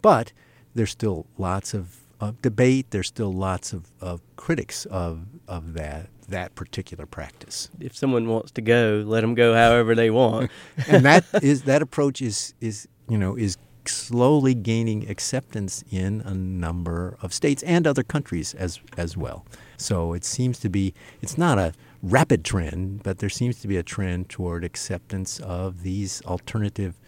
[0.02, 0.32] But
[0.76, 2.04] there's still lots of,
[2.42, 2.88] debate.
[2.90, 7.70] There's still lots of, of critics of, of that that particular practice.
[7.80, 10.52] If someone wants to go, let them go however they want.
[10.88, 16.34] and that is that approach is is you know is slowly gaining acceptance in a
[16.34, 19.46] number of states and other countries as as well.
[19.78, 23.78] So it seems to be it's not a rapid trend, but there seems to be
[23.78, 27.00] a trend toward acceptance of these alternative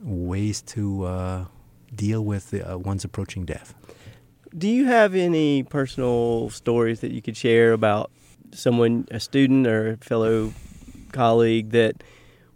[0.00, 1.44] ways to uh,
[1.94, 3.74] deal with the, uh, one's approaching death.
[4.56, 8.10] Do you have any personal stories that you could share about
[8.52, 10.52] someone, a student or a fellow
[11.12, 12.02] colleague that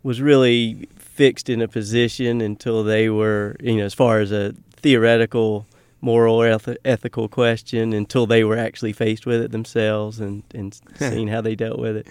[0.03, 4.55] was really fixed in a position until they were, you know, as far as a
[4.77, 5.67] theoretical,
[6.01, 10.81] moral, or eth- ethical question, until they were actually faced with it themselves and, and
[10.97, 12.09] seeing how they dealt with it.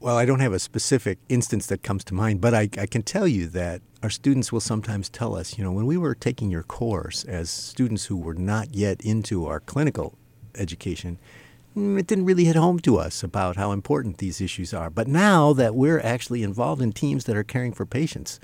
[0.00, 3.02] Well, I don't have a specific instance that comes to mind, but I, I can
[3.02, 6.50] tell you that our students will sometimes tell us, you know, when we were taking
[6.50, 10.16] your course as students who were not yet into our clinical
[10.54, 11.18] education,
[11.98, 14.90] it didn't really hit home to us about how important these issues are.
[14.90, 18.40] But now that we're actually involved in teams that are caring for patients,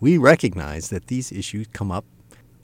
[0.00, 2.04] we recognize that these issues come up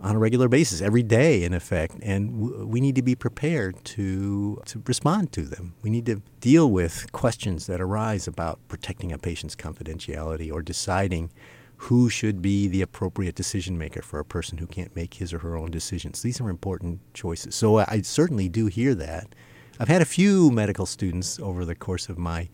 [0.01, 3.85] on a regular basis, every day, in effect, and w- we need to be prepared
[3.85, 5.75] to, to respond to them.
[5.83, 11.31] We need to deal with questions that arise about protecting a patient's confidentiality or deciding
[11.77, 15.39] who should be the appropriate decision maker for a person who can't make his or
[15.39, 16.21] her own decisions.
[16.23, 17.55] These are important choices.
[17.55, 19.35] So I certainly do hear that.
[19.81, 22.51] I've had a few medical students over the course of my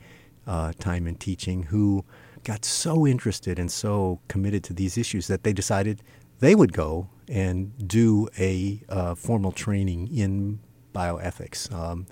[0.47, 2.05] uh, time in teaching who
[2.45, 6.05] got so interested and so committed to these issues that they decided
[6.39, 10.61] they would go and do a uh, formal training in
[10.95, 11.73] bioethics.
[11.73, 12.07] Um,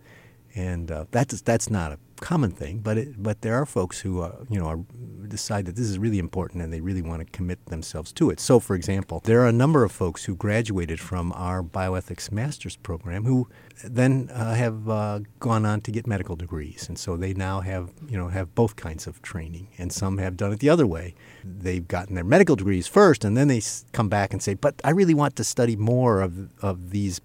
[0.56, 4.22] and uh, that's that's not a common thing, but it, but there are folks who
[4.22, 4.80] uh, you know are,
[5.28, 8.40] decide that this is really important and they really want to commit themselves to it.
[8.40, 12.76] So, for example, there are a number of folks who graduated from our bioethics master's
[12.76, 13.48] program who
[13.82, 17.92] then uh, have uh, gone on to get medical degrees, and so they now have
[18.08, 21.14] you know have both kinds of training, and some have done it the other way.
[21.44, 24.90] They've gotten their medical degrees first, and then they come back and say, "But I
[24.90, 27.20] really want to study more of of these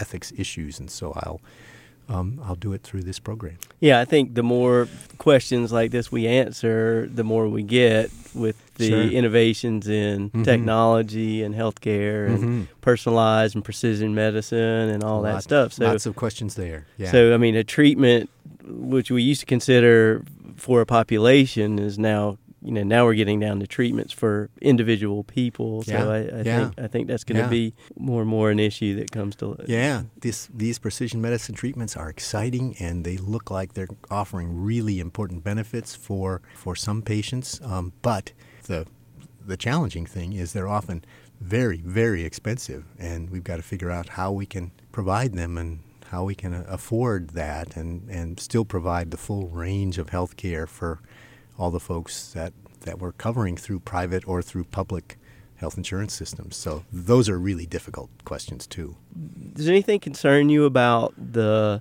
[0.00, 1.40] ethics issues," and so I'll
[2.08, 3.56] um, I'll do it through this program.
[3.80, 4.88] Yeah, I think the more
[5.18, 9.02] questions like this we answer, the more we get with the Sure.
[9.02, 10.44] innovations in Mhm.
[10.44, 12.66] technology and healthcare and Mhm.
[12.80, 15.72] personalized and precision medicine and all that stuff.
[15.72, 16.86] So, lots of questions there.
[16.98, 17.10] Yeah.
[17.10, 18.28] so I mean, a treatment
[18.66, 20.22] which we used to consider
[20.56, 25.22] for a population is now, you know, now we're getting down to treatments for individual
[25.22, 25.82] people.
[25.82, 26.08] So Yeah.
[26.08, 26.58] I, I Yeah.
[26.60, 27.48] think I think that's going to Yeah.
[27.50, 31.96] be more and more an issue that comes to Yeah, this, these precision medicine treatments
[31.96, 37.60] are exciting, and they look like they're offering really important benefits for for some patients.
[37.62, 38.32] Um, but
[38.66, 38.86] the
[39.46, 41.04] the challenging thing is they're often
[41.40, 45.80] very very expensive, and we've got to figure out how we can provide them and
[46.06, 50.36] how we can uh, afford that, and and still provide the full range of health
[50.36, 51.00] care for
[51.58, 55.18] all the folks that that we're covering through private or through public
[55.56, 56.56] health insurance systems.
[56.56, 58.96] So those are really difficult questions too.
[59.54, 61.80] Does anything concern you about the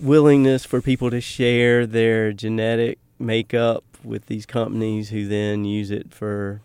[0.00, 6.12] willingness for people to share their genetic makeup with these companies who then use it
[6.12, 6.60] for,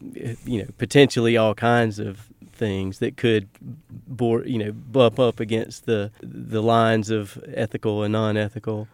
[0.00, 3.48] you know, potentially all kinds of things that could,
[4.06, 8.88] bore, you know, bump up against the the lines of ethical and non-ethical?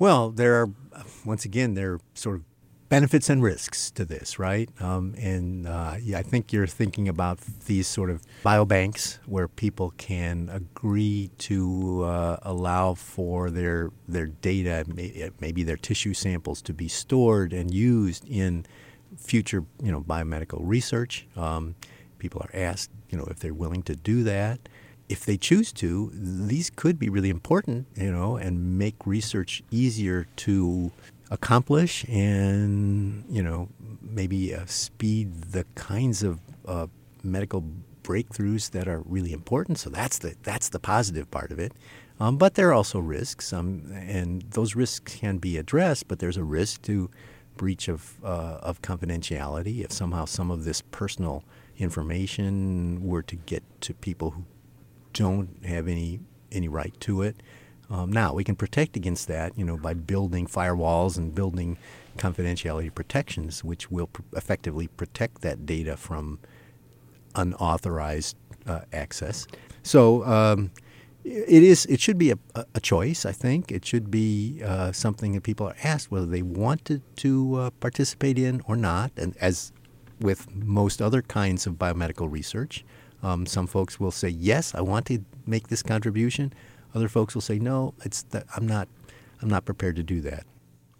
[0.00, 0.70] Well, there are
[1.26, 2.44] once again there are sort of
[2.88, 4.70] benefits and risks to this, right?
[4.80, 9.92] Um, and uh, yeah, I think you're thinking about these sort of biobanks where people
[9.98, 14.86] can agree to uh, allow for their their data,
[15.38, 18.64] maybe their tissue samples, to be stored and used in
[19.18, 21.26] future, you know, biomedical research.
[21.36, 21.74] Um,
[22.18, 24.60] people are asked, you know, if they're willing to do that.
[25.10, 30.26] If they choose to, these could be really important, you know, and make research easier
[30.44, 30.92] to
[31.30, 33.68] accomplish and, you know,
[34.00, 36.86] maybe uh, speed the kinds of uh,
[37.24, 37.64] medical
[38.02, 39.78] breakthroughs that are really important.
[39.78, 41.72] So that's the that's the positive part of it.
[42.20, 46.06] Um, but there are also risks, um, and those risks can be addressed.
[46.08, 47.10] But there's a risk to
[47.56, 51.42] breach of uh, of confidentiality if somehow some of this personal
[51.78, 54.44] information were to get to people who
[55.12, 56.20] don't have any
[56.52, 57.36] any right to it.
[57.88, 61.76] Um, now we can protect against that, you know, by building firewalls and building
[62.18, 66.38] confidentiality protections, which will pr- effectively protect that data from
[67.34, 69.46] unauthorized uh, access.
[69.82, 70.70] So um,
[71.24, 71.86] it is.
[71.86, 72.38] It should be a,
[72.74, 73.26] a choice.
[73.26, 77.54] I think it should be uh, something that people are asked whether they wanted to
[77.56, 79.12] uh, participate in or not.
[79.16, 79.72] And as
[80.20, 82.84] with most other kinds of biomedical research,
[83.22, 86.52] um, some folks will say yes, I want to make this contribution.
[86.94, 88.24] Other folks will say no, it's
[88.56, 88.88] I'm not.
[89.42, 90.44] I'm not prepared to do that.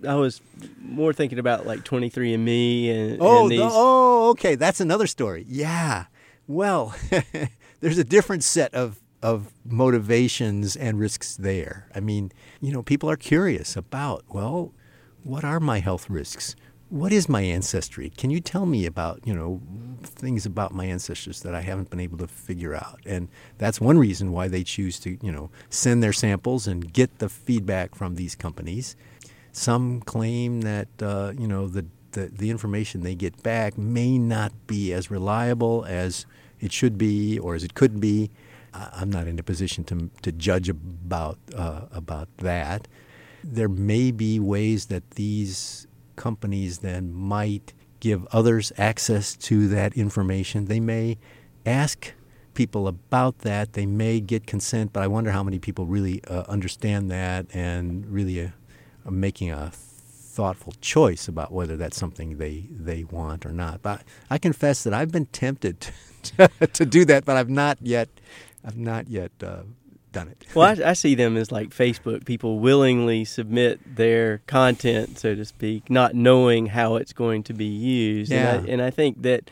[0.09, 0.41] I was
[0.81, 3.59] more thinking about like 23andMe and, Oh, and these.
[3.61, 4.55] the- oh, okay.
[4.55, 5.45] That's another story.
[5.47, 6.07] Yeah.
[6.47, 6.95] Well,
[7.81, 11.87] there's a different set of of motivations and risks there.
[11.95, 14.73] I mean, you know, people are curious about, well,
[15.23, 16.57] what are my health risks?
[16.91, 18.11] What is my ancestry?
[18.11, 19.63] Can you tell me about, you know,
[20.03, 22.99] things about my ancestors that I haven't been able to figure out?
[23.07, 27.21] And that's one reason why they choose to, you know, send their samples and get
[27.21, 28.97] the feedback from these companies.
[29.53, 34.53] Some claim that uh, you know the, the the information they get back may not
[34.67, 36.27] be as reliable as
[36.59, 38.31] it should be or as it could be.
[38.75, 42.89] I'm not in a position to to judge about uh, about that.
[43.45, 45.87] There may be ways that these
[46.21, 50.67] companies then might give others access to that information.
[50.67, 51.17] They may
[51.65, 52.13] ask
[52.53, 53.73] people about that.
[53.73, 58.07] They may get consent, but I wonder how many people really uh, understand that and
[58.07, 58.49] really uh,
[59.07, 63.81] are making a thoughtful choice about whether that's something they, they want or not.
[63.81, 65.89] But I confess that I've been tempted
[66.23, 68.09] to, to do that, but I've not yet
[68.63, 69.63] I've not yet uh,
[70.13, 70.45] done it.
[70.55, 72.25] Well, I, I see them as like Facebook.
[72.25, 77.67] People willingly submit their content, so to speak, not knowing how it's going to be
[77.67, 78.31] used.
[78.31, 78.55] Yeah.
[78.55, 79.51] And, I, and I think that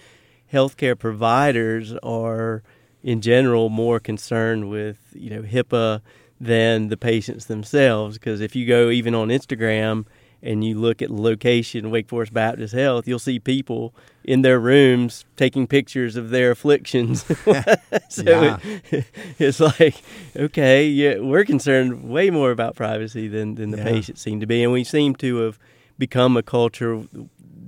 [0.53, 2.62] healthcare providers are,
[3.03, 6.01] in general, more concerned with you know HIPAA
[6.40, 8.18] than the patients themselves.
[8.18, 10.07] Because if you go even on Instagram
[10.42, 14.61] and you look at the location Wake Forest Baptist Health, you'll see people in their
[14.61, 17.24] rooms taking pictures of their afflictions.
[18.09, 18.59] so Yeah.
[18.90, 19.05] it,
[19.38, 19.96] it's like,
[20.37, 23.85] okay, yeah, we're concerned way more about privacy than, than the Yeah.
[23.85, 24.63] patients seem to be.
[24.63, 25.58] And we seem to have
[25.98, 27.02] become a culture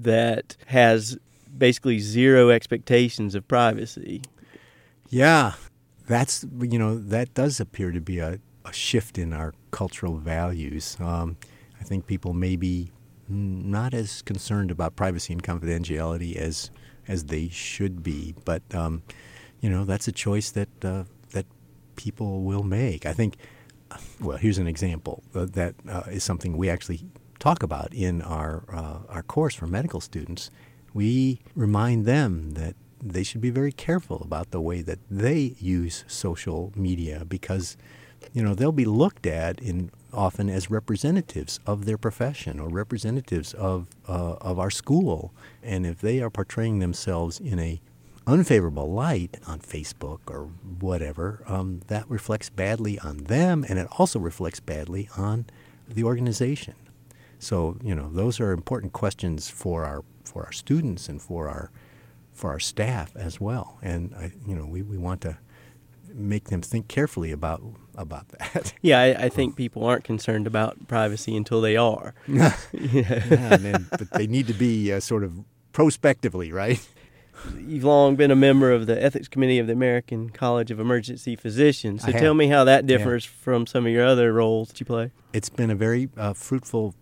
[0.02, 1.18] that has
[1.58, 4.22] basically zero expectations of privacy.
[5.08, 5.54] Yeah,
[6.06, 10.96] that's you know that does appear to be a, a shift in our cultural values.
[11.00, 11.36] Um,
[11.80, 12.92] I think people may be
[13.28, 16.70] not as concerned about privacy and confidentiality as
[17.08, 19.02] as they should be, but um,
[19.60, 21.46] you know that's a choice that uh, that
[21.96, 23.06] people will make.
[23.06, 23.36] I think.
[24.20, 27.00] Well, here's an example uh, that uh, is something we actually
[27.40, 30.50] talk about in our uh, our course for medical students,
[30.94, 36.04] we remind them that they should be very careful about the way that they use
[36.06, 37.76] social media because
[38.32, 43.54] you know they'll be looked at in often as representatives of their profession or representatives
[43.54, 47.80] of uh, of our school and if they are portraying themselves in a
[48.26, 54.18] unfavorable light on Facebook or whatever, um, that reflects badly on them and it also
[54.18, 55.46] reflects badly on
[55.88, 56.74] the organization.
[57.38, 61.70] So, you know, those are important questions for our for our students and for our
[62.32, 63.78] for our staff as well.
[63.82, 65.38] And I, you know, we, we want to
[66.12, 67.62] make them think carefully about
[67.96, 68.72] about that.
[68.82, 72.14] Yeah, I, I think people aren't concerned about privacy until they are.
[72.26, 76.86] yeah, then, but they need to be uh, sort of prospectively, right?
[77.58, 81.36] You've long been a member of the ethics committee of the American College of Emergency
[81.36, 82.04] Physicians.
[82.04, 85.10] So tell me how that differs from some of your other roles that you play.
[85.32, 86.94] It's been a very uh, fruitful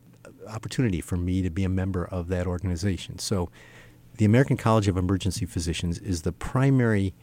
[0.49, 3.19] opportunity for me to be a member of that organization.
[3.19, 3.51] So,
[4.17, 7.15] the American College of Emergency Physicians is the primary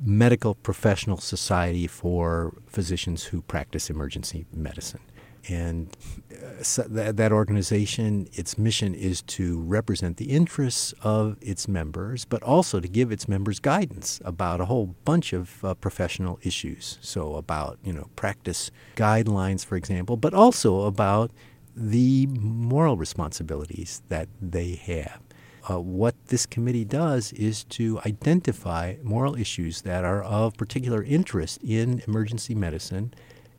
[0.00, 5.00] medical professional society for physicians who practice emergency medicine.
[5.48, 5.96] And
[6.30, 12.24] uh, so that, that organization, its mission is to represent the interests of its members,
[12.24, 16.98] but also to give its members guidance about a whole bunch of uh, professional issues.
[17.00, 21.30] So, about, you know, practice guidelines, for example, but also about
[21.74, 25.20] the moral responsibilities that they have.
[25.68, 31.58] Uh, what this committee does is to identify moral issues that are of particular interest
[31.62, 33.12] in emergency medicine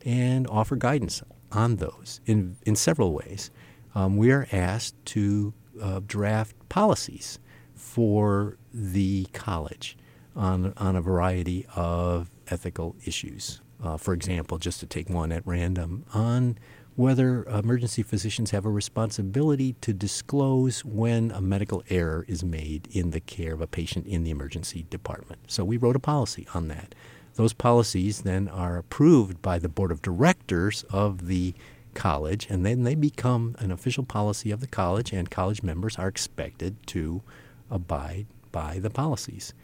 [0.04, 3.50] and offer guidance on those in, in several ways.
[3.94, 7.38] Um, we are asked to uh, draft policies
[7.74, 9.96] for the college
[10.34, 13.60] on, on a variety of ethical issues.
[13.82, 16.58] Uh, for example, just to take one at random, on
[17.00, 23.10] whether emergency physicians have a responsibility to disclose when a medical error is made in
[23.10, 25.40] the care of a patient in the emergency department.
[25.46, 26.94] So we wrote a policy on that.
[27.36, 31.54] Those policies then are approved by the board of directors of the
[31.94, 36.08] college, and then they become an official policy of the college, and college members are
[36.08, 37.22] expected to
[37.70, 39.54] abide by the policies.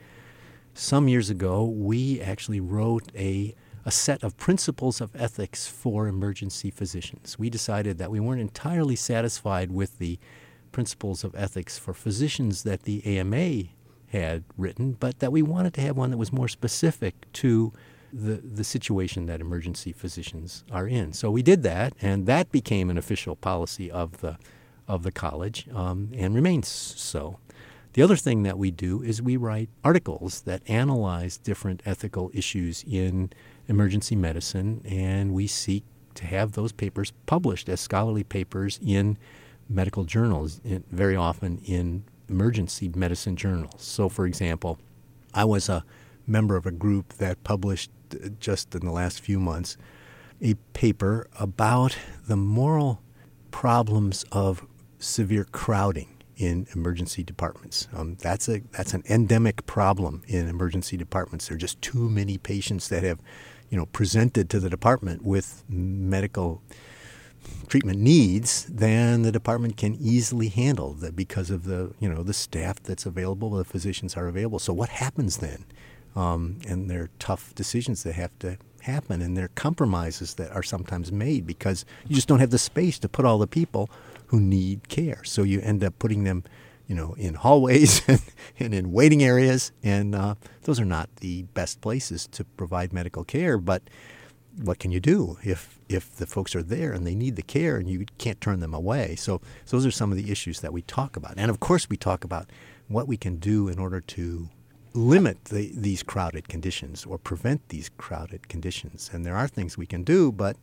[0.73, 3.55] Some years ago, we actually wrote a
[3.87, 7.39] a set of principles of ethics for emergency physicians.
[7.39, 10.19] We decided that we weren't entirely satisfied with the
[10.73, 13.69] principles of ethics for physicians that the AMA
[14.09, 17.73] had written, but that we wanted to have one that was more specific to
[18.13, 21.13] the, the situation that emergency physicians are in.
[21.13, 24.37] So we did that, and that became an official policy of the,
[24.89, 27.39] of the college um, and remains so.
[27.93, 32.85] The other thing that we do is we write articles that analyze different ethical issues
[32.87, 33.31] in
[33.69, 39.19] emergency medicine, and we seek to have those papers published as scholarly papers in
[39.69, 43.83] medical journals, in, very often in emergency medicine journals.
[43.83, 44.79] So, for example,
[45.35, 45.85] I was a
[46.27, 49.77] member of a group that published uh, just in the last few months
[50.43, 51.97] a paper about
[52.27, 53.01] the moral
[53.51, 54.67] problems of
[54.99, 57.89] severe crowding in emergency departments.
[57.95, 61.49] Um, that's a that's an endemic problem in emergency departments.
[61.49, 63.21] There are just too many patients that have,
[63.71, 66.63] you know, presented to the department with medical
[67.69, 72.35] treatment needs than the department can easily handle that because of the you know the
[72.35, 74.59] staff that's available, the physicians are available.
[74.59, 75.65] So what happens then?
[76.15, 80.51] Um, and there are tough decisions that have to happen, and there are compromises that
[80.53, 83.91] are sometimes made because you just don't have the space to put all the people
[84.29, 85.23] who need care.
[85.25, 86.45] So you end up putting them,
[86.87, 88.23] you know, in hallways and,
[88.59, 93.25] and in waiting areas, and uh, those are not the best places to provide medical
[93.25, 93.59] care.
[93.59, 93.83] But
[94.63, 97.77] what can you do if if the folks are there and they need the care
[97.77, 99.17] and you can't turn them away?
[99.17, 101.89] So, so those are some of the issues that we talk about, and of course
[101.89, 102.51] we talk about
[102.89, 104.49] what we can do in order to
[104.95, 109.11] limit the, these crowded conditions or prevent these crowded conditions.
[109.13, 110.57] And there are things we can do, but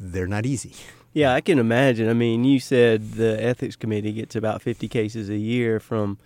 [0.00, 0.72] they're not easy.
[1.12, 2.08] Yeah, I can imagine.
[2.08, 6.18] I mean, you said the ethics committee gets about 50 cases a year from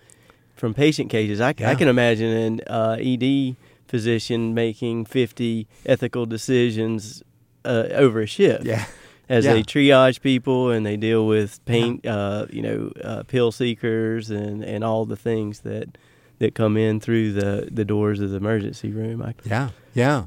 [0.55, 1.41] from patient cases.
[1.41, 1.71] I, Yeah.
[1.71, 3.55] I can imagine an uh, ED
[3.87, 7.23] physician making 50 ethical decisions
[7.65, 8.65] uh, over a shift.
[8.65, 8.85] Yeah.
[9.29, 9.53] As Yeah.
[9.53, 14.63] they triage people and they deal with pain, uh, you know, uh, pill seekers and,
[14.63, 15.97] and all the things that
[16.39, 19.21] that come in through the, the doors of the emergency room.
[19.21, 20.25] I, Yeah, yeah.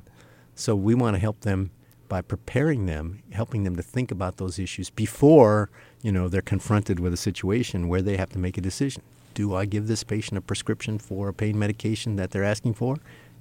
[0.55, 1.71] So we want to help them
[2.09, 5.71] by preparing them, helping them to think about those issues before
[6.03, 9.03] you know they're confronted with a situation where they have to make a decision.
[9.35, 12.97] Do I give this patient a prescription for a pain medication that they're asking for,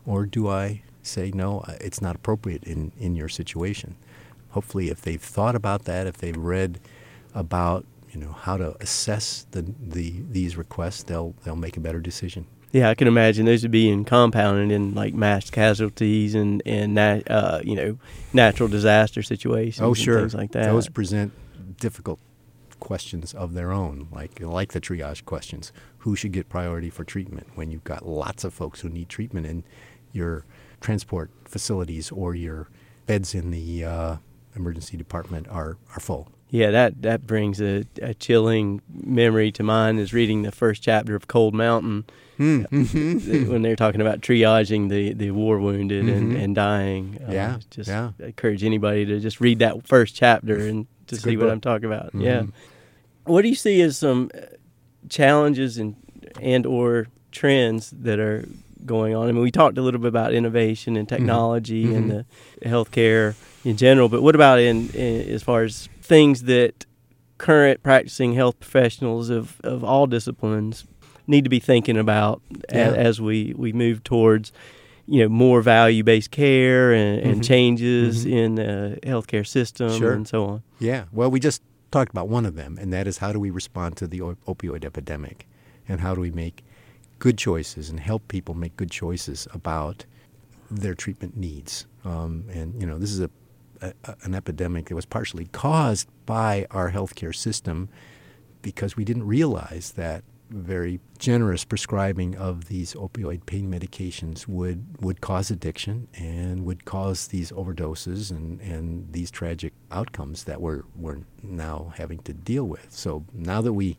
[0.05, 1.63] or do I say no?
[1.79, 3.95] It's not appropriate in in your situation.
[4.49, 6.79] Hopefully, if they've thought about that, if they've read
[7.33, 11.99] about you know how to assess the, the these requests, they'll they'll make a better
[11.99, 12.47] decision.
[12.75, 16.99] Yeah, I can imagine those would be in compounded in like mass casualties and and
[16.99, 17.97] uh, you know
[18.33, 19.81] natural disaster situations.
[19.81, 20.65] Oh, sure, things like that.
[20.65, 21.31] Those present
[21.79, 22.19] difficult
[22.81, 25.71] questions of their own, like like the triage questions.
[25.99, 29.47] Who should get priority for treatment when you've got lots of folks who need treatment
[29.47, 29.63] in
[30.11, 30.43] your
[30.81, 32.67] transport facilities or your
[33.05, 34.17] beds in the uh,
[34.55, 36.29] emergency department are, are full?
[36.49, 41.15] Yeah, that, that brings a, a, chilling memory to mind is reading the first chapter
[41.15, 42.05] of Cold Mountain
[42.39, 43.49] mm-hmm.
[43.51, 46.15] when they're talking about triaging the, the war wounded mm-hmm.
[46.15, 47.19] and, and dying.
[47.27, 47.57] Uh, yeah.
[47.71, 48.11] Just yeah.
[48.19, 52.07] encourage anybody to just read that first chapter and to see what I'm talking about.
[52.07, 52.21] Mm-hmm.
[52.21, 52.43] Yeah.
[53.25, 54.41] What do you see as some uh,
[55.09, 55.95] challenges and
[56.41, 58.47] and or trends that are
[58.85, 59.27] going on?
[59.27, 61.15] I mean, we talked a little bit about innovation and mm-hmm.
[61.15, 61.95] technology mm-hmm.
[61.95, 62.25] and the
[62.69, 63.35] healthcare
[63.65, 66.85] in general, but what about in, in as far as things that
[67.37, 70.85] current practicing health professionals of, of all disciplines
[71.27, 72.77] need to be thinking about yeah.
[72.77, 74.53] as, as, we, we move towards
[75.07, 77.41] you know more value based care and, and mm-hmm.
[77.41, 78.37] changes mm-hmm.
[78.37, 80.13] in the healthcare system sure.
[80.13, 80.63] and so on.
[80.79, 81.61] Yeah, well, we just
[81.91, 84.85] talked about one of them, and that is how do we respond to the opioid
[84.85, 85.47] epidemic,
[85.87, 86.63] and how do we make
[87.19, 90.05] good choices and help people make good choices about
[90.69, 91.85] their treatment needs.
[92.03, 93.29] Um, and you know, this is a,
[93.81, 97.89] an epidemic that was partially caused by our healthcare system
[98.61, 105.21] because we didn't realize that very generous prescribing of these opioid pain medications would, would
[105.21, 111.19] cause addiction and would cause these overdoses and, and these tragic outcomes that we're, we're
[111.41, 112.87] now having to deal with.
[112.91, 113.97] So now that we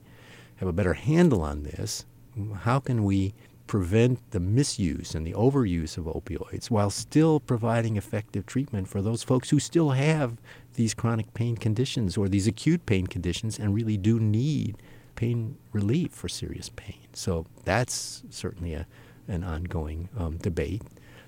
[0.57, 2.07] have a better handle on this,
[2.61, 3.35] how can we
[3.67, 9.23] prevent the misuse and the overuse of opioids while still providing effective treatment for those
[9.23, 10.37] folks who still have
[10.75, 14.77] these chronic pain conditions or these acute pain conditions and really do need
[15.17, 17.07] pain relief for serious pain.
[17.13, 18.87] So that's certainly a,
[19.27, 20.83] an ongoing um, debate.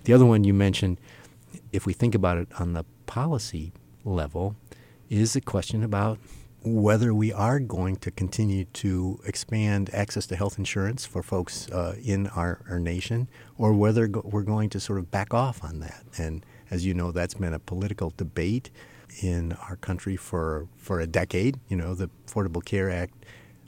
[0.05, 0.99] The other one you mentioned,
[1.72, 3.72] if we think about it on the policy
[4.05, 4.55] level,
[5.11, 6.18] is a question about
[6.62, 11.94] whether we are going to continue to expand access to health insurance for folks uh,
[12.02, 15.78] in our, our nation or whether go- we're going to sort of back off on
[15.80, 16.04] that.
[16.16, 18.70] And as you know, that's been a political debate
[19.22, 21.59] in our country for, for a decade.
[21.68, 23.14] You know, the Affordable Care Act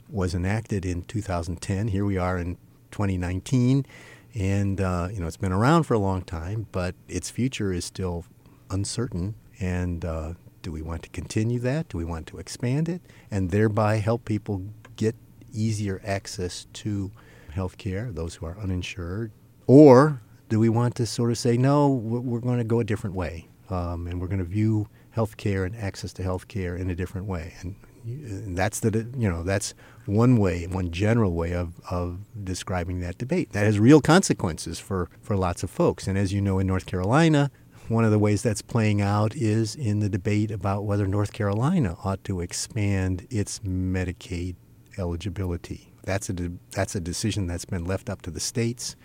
[0.09, 1.87] was enacted in 2010.
[1.87, 2.55] Here we are in
[2.91, 3.85] 2019.
[4.33, 7.85] And, uh, you know, it's been around for a long time, but its future is
[7.85, 8.25] still
[8.69, 9.35] uncertain.
[9.59, 11.89] And uh, do we want to continue that?
[11.89, 14.63] Do we want to expand it and thereby help people
[14.95, 15.15] get
[15.53, 17.11] easier access to
[17.51, 19.31] health care, those who are uninsured?
[19.67, 23.15] Or do we want to sort of say, no, we're going to go a different
[23.15, 26.89] way um, and we're going to view health care and access to health care in
[26.89, 27.53] a different way?
[27.61, 32.99] And, and that's the you know that's one way, one general way of, of describing
[33.01, 33.51] that debate.
[33.51, 36.07] That has real consequences for, for lots of folks.
[36.07, 37.51] And as you know, in North Carolina,
[37.87, 41.97] one of the ways that's playing out is in the debate about whether North Carolina
[42.03, 44.55] ought to expand its Medicaid
[44.97, 45.91] eligibility.
[46.03, 48.95] That's a de- that's a decision that's been left up to the states.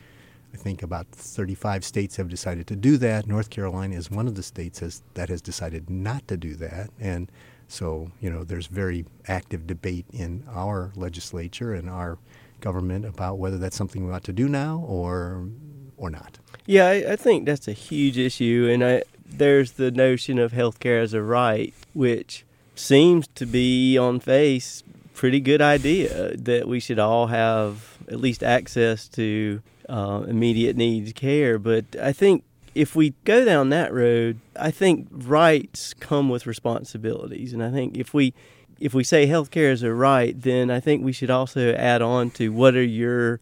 [0.55, 3.27] I think about 35 states have decided to do that.
[3.27, 6.91] North Carolina is one of the states has, that has decided not to do that,
[6.99, 7.31] and
[7.69, 12.19] so you know there's very active debate in our legislature and our
[12.61, 15.49] government about whether that's something we ought to do now or
[15.97, 16.39] or not.
[16.67, 21.01] Yeah, I, I think that's a huge issue, and I, there's the notion of healthcare
[21.01, 22.45] as a right, which
[22.75, 24.83] seems to be on face
[25.15, 31.13] pretty good idea that we should all have at least access to uh, immediate needs
[31.15, 31.59] care.
[31.59, 32.45] But I think
[32.75, 37.97] if we go down that road, I think rights come with responsibilities, and I think
[37.97, 38.35] if we
[38.79, 42.29] if we say healthcare is a right, then I think we should also add on
[42.33, 43.41] to what are your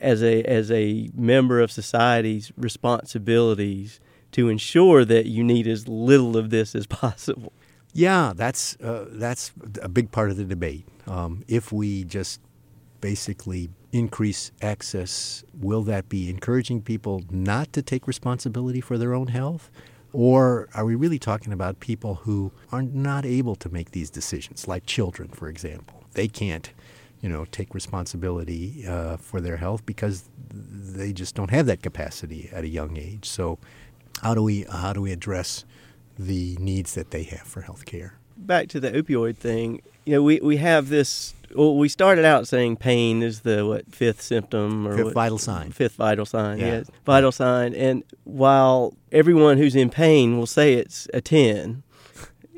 [0.00, 4.00] as a as a member of society's responsibilities
[4.32, 7.52] to ensure that you need as little of this as possible.
[7.92, 10.86] Yeah, that's uh, that's a big part of the debate.
[11.06, 12.40] Um, if we just
[13.00, 19.28] basically increase access, will that be encouraging people not to take responsibility for their own
[19.28, 19.70] health?
[20.12, 24.66] Or are we really talking about people who are not able to make these decisions,
[24.66, 26.04] like children, for example?
[26.12, 26.70] They can't
[27.20, 32.48] you know, take responsibility uh, for their health because they just don't have that capacity
[32.52, 33.26] at a young age.
[33.28, 33.58] So,
[34.22, 35.64] how do we how do we address
[36.18, 38.14] the needs that they have for health care?
[38.36, 41.34] Back to the opioid thing, you know, we, we have this.
[41.54, 45.38] Well, we started out saying pain is the what fifth symptom or fifth what, vital
[45.38, 45.72] sign.
[45.72, 46.66] Fifth vital sign, yeah.
[46.66, 47.74] yes, vital sign.
[47.74, 51.82] And while everyone who's in pain will say it's a ten,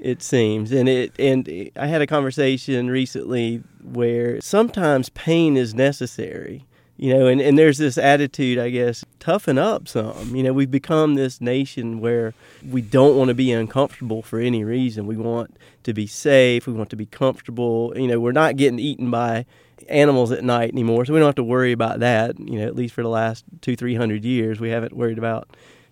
[0.01, 6.65] It seems, and it and I had a conversation recently where sometimes pain is necessary
[6.99, 10.35] you know and, and there's this attitude i guess toughen up some.
[10.35, 12.35] You know we've become this nation where
[12.69, 15.07] we don't want to be uncomfortable for any reason.
[15.07, 16.67] We want to be safe.
[16.67, 17.93] We want to be comfortable.
[17.97, 19.47] You know we're not getting eaten by
[19.89, 22.75] animals at night anymore so we don't have to worry about that you know at
[22.75, 24.61] least for the last two three hundred years.
[24.61, 25.49] We haven't worried about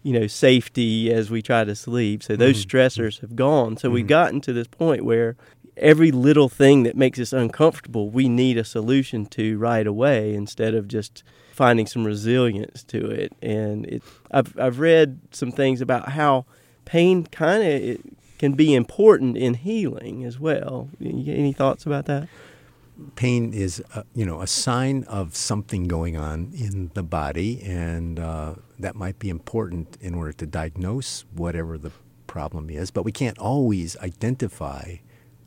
[0.07, 2.77] you know safety as we try to sleep so those mm-hmm.
[2.77, 3.95] stressors have gone so mm-hmm.
[3.95, 5.37] we've gotten to this point where
[5.77, 10.75] every little thing that makes us uncomfortable, we need a solution to right away instead
[10.75, 13.33] of just finding some resilience to it.
[13.43, 16.47] And it, I've I've read some things about how
[16.85, 17.99] pain kind of
[18.39, 20.89] can be important in healing as well.
[21.01, 22.29] Any thoughts about that?
[23.15, 28.19] Pain is, a, you know, a sign of something going on in the body, and
[28.19, 31.93] uh, that might be important in order to diagnose whatever the
[32.27, 32.91] problem is.
[32.91, 34.97] But we can't always identify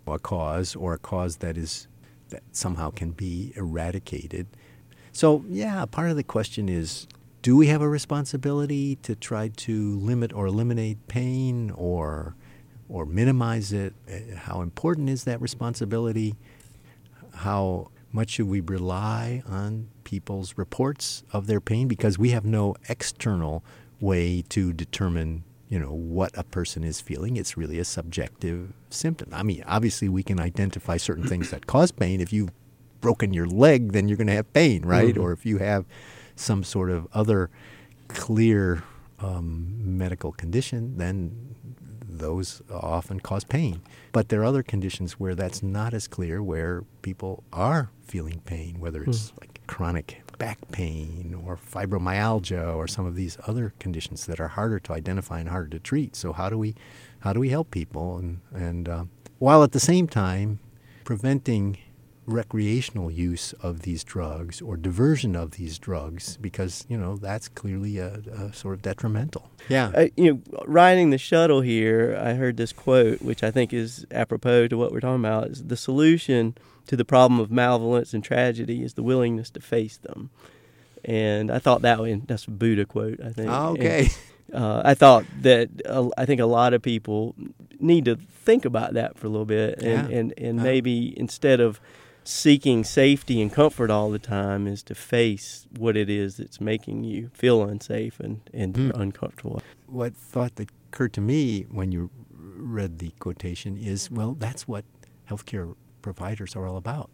[0.07, 1.87] a cause or a cause that is
[2.29, 4.47] that somehow can be eradicated.
[5.11, 7.07] So, yeah, part of the question is
[7.41, 12.35] do we have a responsibility to try to limit or eliminate pain or
[12.87, 13.93] or minimize it?
[14.35, 16.35] How important is that responsibility?
[17.39, 22.75] How much should we rely on people's reports of their pain because we have no
[22.87, 23.63] external
[23.99, 27.37] way to determine you know what a person is feeling.
[27.37, 29.29] It's really a subjective symptom.
[29.31, 32.19] I mean, obviously we can identify certain things that cause pain.
[32.19, 32.49] If you've
[33.01, 35.13] broken your leg, then you're going to have pain, right?
[35.13, 35.21] Mm-hmm.
[35.21, 35.85] Or if you have
[36.35, 37.51] some sort of other
[38.07, 38.83] clear
[39.19, 41.55] um, medical condition, then
[42.19, 43.81] those often cause pain.
[44.11, 48.79] But there are other conditions where that's not as clear, where people are feeling pain,
[48.79, 49.41] whether it's mm.
[49.41, 54.79] like chronic back pain or fibromyalgia or some of these other conditions that are harder
[54.79, 56.15] to identify and harder to treat.
[56.15, 56.75] So how do we
[57.19, 59.03] how do we help people and and uh,
[59.37, 60.59] while at the same time
[61.03, 61.77] preventing
[62.29, 67.97] recreational use of these drugs or diversion of these drugs because you know that's clearly
[67.97, 69.49] a, a sort of detrimental.
[69.67, 73.73] Yeah, uh, you know, riding the shuttle here, I heard this quote, which I think
[73.73, 75.47] is apropos to what we're talking about.
[75.47, 76.55] Is the solution
[76.87, 80.29] to the problem of malevolence and tragedy is the willingness to face them.
[81.05, 83.49] And I thought that one, that's a Buddha quote, I think.
[83.49, 84.09] Oh, okay.
[84.51, 87.35] And, uh, I thought that uh, I think a lot of people
[87.79, 90.17] need to think about that for a little bit, and yeah.
[90.17, 90.63] and, and uh.
[90.63, 91.79] maybe instead of
[92.29, 97.03] seeking safety and comfort all the time is to face what it is that's making
[97.03, 98.91] you feel unsafe and, and mm.
[98.99, 99.61] uncomfortable.
[99.87, 104.85] What thought that occurred to me when you read the quotation is well, that's what
[105.27, 107.09] healthcare providers are all about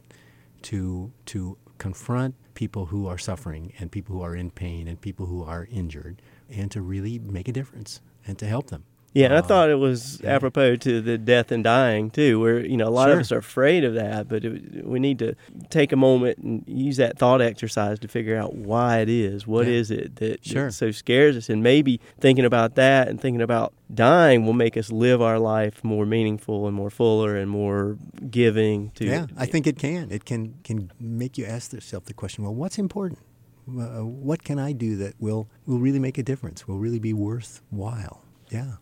[0.64, 5.28] to, to confront people who are suffering and people who are in pain and people
[5.28, 8.84] who are injured and to really make a difference and to help them.
[9.16, 10.36] Yeah, and I thought it was yeah.
[10.36, 13.14] apropos to the death and dying too, where you know a lot sure.
[13.14, 15.36] of us are afraid of that, but it, we need to
[15.70, 19.48] take a moment and use that thought exercise to figure out why it is.
[19.48, 19.74] What yeah.
[19.74, 20.66] is it that, sure.
[20.66, 21.50] that so scares us?
[21.50, 25.82] And maybe thinking about that and thinking about dying will make us live our life
[25.82, 27.98] more meaningful and more fuller and more
[28.30, 28.92] giving.
[28.96, 30.12] To yeah, I think it can.
[30.12, 33.20] It can can make you ask yourself the question: Well, what's important?
[33.66, 36.68] Uh, what can I do that will will really make a difference?
[36.68, 38.22] Will really be worthwhile?
[38.52, 38.74] Yeah.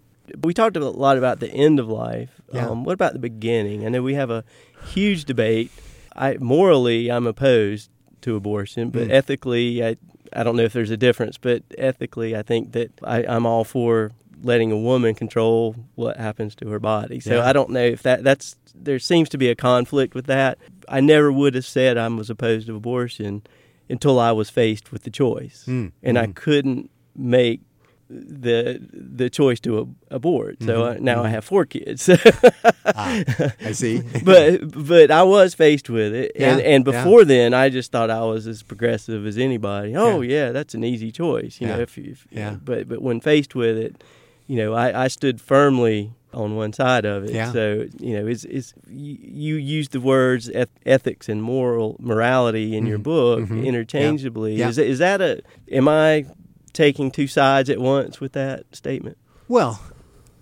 [0.41, 2.41] We talked a lot about the end of life.
[2.51, 2.69] Yeah.
[2.69, 3.85] Um, what about the beginning?
[3.85, 4.43] I know we have a
[4.87, 5.71] huge debate.
[6.15, 7.89] I morally, I'm opposed
[8.21, 9.11] to abortion, but mm.
[9.11, 9.97] ethically, I
[10.31, 11.37] I don't know if there's a difference.
[11.37, 14.11] But ethically, I think that I, I'm all for
[14.43, 17.19] letting a woman control what happens to her body.
[17.19, 17.47] So yeah.
[17.47, 20.57] I don't know if that that's there seems to be a conflict with that.
[20.89, 23.43] I never would have said I was opposed to abortion
[23.89, 25.91] until I was faced with the choice, mm.
[26.01, 26.21] and mm.
[26.21, 27.61] I couldn't make
[28.09, 30.61] the the choice to abort.
[30.61, 30.97] So mm-hmm.
[30.97, 31.25] Uh, now mm-hmm.
[31.25, 32.09] I have four kids.
[32.85, 33.23] ah,
[33.61, 34.01] I see.
[34.23, 37.27] but but I was faced with it, yeah, and and before yeah.
[37.27, 39.95] then I just thought I was as progressive as anybody.
[39.95, 41.79] Oh yeah, yeah that's an easy choice, you know.
[41.79, 42.57] If, if yeah.
[42.63, 44.03] But but when faced with it,
[44.47, 47.31] you know, I, I stood firmly on one side of it.
[47.31, 47.51] Yeah.
[47.51, 52.75] So you know, it's, it's you, you use the words eth- ethics and moral morality
[52.75, 52.89] in mm-hmm.
[52.89, 53.63] your book mm-hmm.
[53.63, 54.55] interchangeably.
[54.55, 54.69] Yeah.
[54.69, 55.41] Is is that a?
[55.71, 56.25] Am I
[56.73, 59.17] taking two sides at once with that statement?
[59.47, 59.81] Well,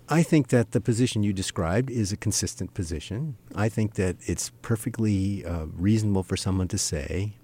[0.08, 3.36] I think that the position you described is a consistent position.
[3.54, 7.34] I think that it's perfectly uh, reasonable for someone to say,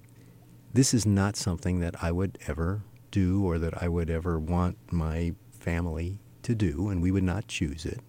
[0.74, 4.76] this is not something that I would ever do or that I would ever want
[4.93, 8.01] my family to do, and we would not choose it.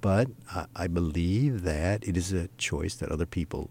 [0.00, 3.70] But I, I believe that it is a choice that other people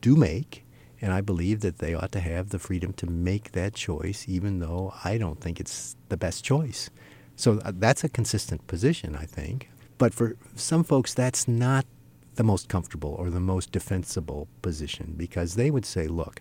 [0.00, 0.64] do make,
[1.00, 4.58] and I believe that they ought to have the freedom to make that choice, even
[4.58, 6.90] though I don't think it's the best choice.
[7.36, 9.70] So uh, that's a consistent position, I think.
[9.96, 11.86] But for some folks, that's not
[12.34, 16.40] the most comfortable or the most defensible position because they would say, look,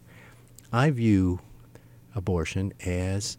[0.72, 1.40] I view
[2.16, 3.38] abortion as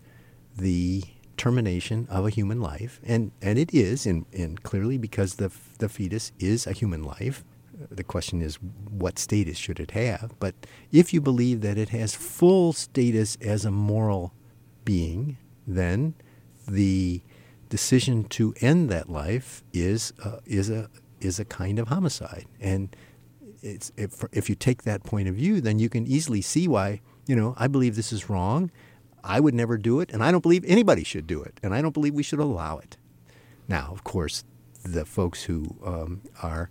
[0.56, 1.04] the
[1.36, 5.88] termination of a human life, and, and it is, and, and clearly because the, the
[5.88, 7.44] fetus is a human life.
[7.90, 8.56] The question is,
[8.90, 10.34] what status should it have?
[10.40, 10.54] But
[10.90, 14.32] if you believe that it has full status as a moral
[14.84, 16.14] being, then
[16.66, 17.22] the
[17.68, 20.88] decision to end that life is uh, is a
[21.20, 22.46] is a kind of homicide.
[22.60, 22.94] And
[23.62, 27.00] it's, if, if you take that point of view, then you can easily see why,
[27.26, 28.70] you know, I believe this is wrong.
[29.24, 31.82] I would never do it, and I don't believe anybody should do it, and I
[31.82, 32.96] don't believe we should allow it.
[33.66, 34.44] Now, of course,
[34.84, 36.70] the folks who um, are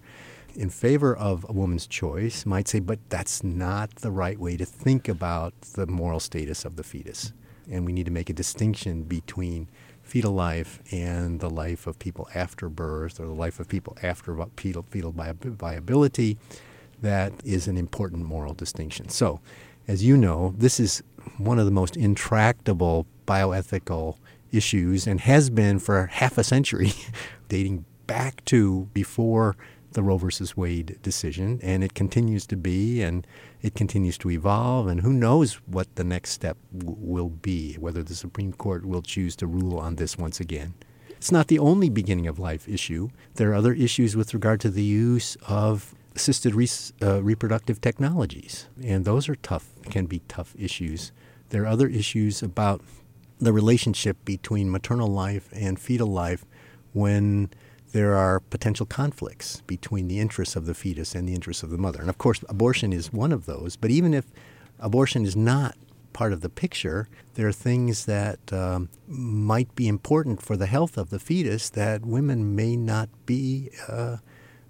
[0.58, 4.66] in favor of a woman's choice might say, but that's not the right way to
[4.66, 7.32] think about the moral status of the fetus.
[7.70, 9.70] And we need to make a distinction between
[10.02, 14.36] fetal life and the life of people after birth or the life of people after
[14.56, 16.38] fetal, fetal viability,
[17.02, 19.10] that is an important moral distinction.
[19.10, 19.40] So,
[19.88, 21.04] as you know, this is
[21.38, 24.18] one of the most intractable bioethical
[24.52, 26.94] issues and has been for half a century,
[27.50, 29.56] dating back to before
[29.92, 33.26] the Roe versus Wade decision, and it continues to be, and
[33.62, 38.04] it continues to evolve, and who knows what the next step w- will be, whether
[38.04, 40.74] the Supreme Court will choose to rule on this once again.
[41.10, 43.10] It's not the only beginning of life issue.
[43.36, 46.70] There are other issues with regard to the use of assisted re-
[47.02, 51.12] uh, reproductive technologies, and those are tough, can be tough issues.
[51.50, 52.82] There are other issues about
[53.40, 56.46] the relationship between maternal life and fetal life
[56.94, 57.50] when
[57.92, 61.78] there are potential conflicts between the interests of the fetus and the interests of the
[61.78, 62.00] mother.
[62.00, 63.76] And of course, abortion is one of those.
[63.76, 64.26] But even if
[64.80, 65.76] abortion is not
[66.14, 70.98] part of the picture, there are things that um, might be important for the health
[70.98, 74.18] of the fetus that women may not be uh,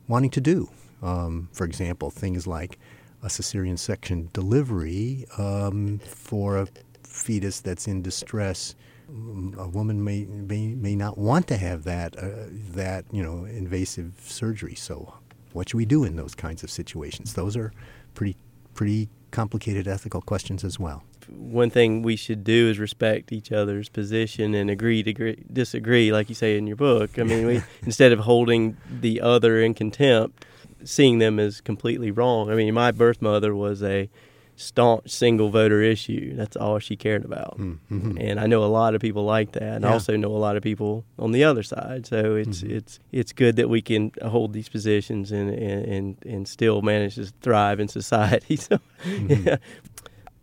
[0.07, 0.69] wanting to do.
[1.01, 2.77] Um, for example, things like
[3.23, 6.67] a cesarean section delivery um, for a
[7.03, 8.75] fetus that's in distress
[9.09, 14.13] a woman may, may may not want to have that uh, that you know invasive
[14.21, 14.75] surgery.
[14.75, 15.15] So,
[15.53, 17.33] what should we do in those kinds of situations?
[17.33, 17.71] Those are
[18.13, 18.35] pretty
[18.73, 21.03] pretty complicated ethical questions as well.
[21.29, 26.11] One thing we should do is respect each other's position and agree to agree, disagree,
[26.11, 27.19] like you say in your book.
[27.19, 30.45] I mean, we, instead of holding the other in contempt,
[30.85, 32.49] seeing them as completely wrong.
[32.49, 34.09] I mean, my birth mother was a
[34.57, 36.35] staunch single voter issue.
[36.35, 37.57] That's all she cared about.
[37.59, 38.17] Mm-hmm.
[38.19, 39.61] And I know a lot of people like that.
[39.61, 39.91] And yeah.
[39.91, 42.07] I also know a lot of people on the other side.
[42.07, 42.75] So it's mm-hmm.
[42.75, 47.25] it's it's good that we can hold these positions and and and still manage to
[47.41, 48.57] thrive in society.
[48.67, 49.47] So mm-hmm.
[49.47, 49.57] yeah.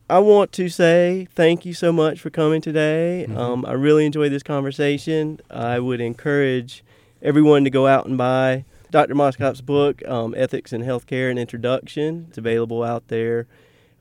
[0.09, 3.27] I want to say thank you so much for coming today.
[3.29, 3.37] Mm-hmm.
[3.37, 5.41] Um, I really enjoyed this conversation.
[5.51, 6.85] I would encourage
[7.21, 9.15] everyone to go out and buy Dr.
[9.15, 12.27] Moskop's book, um, Ethics in Healthcare and Introduction.
[12.29, 13.49] It's available out there.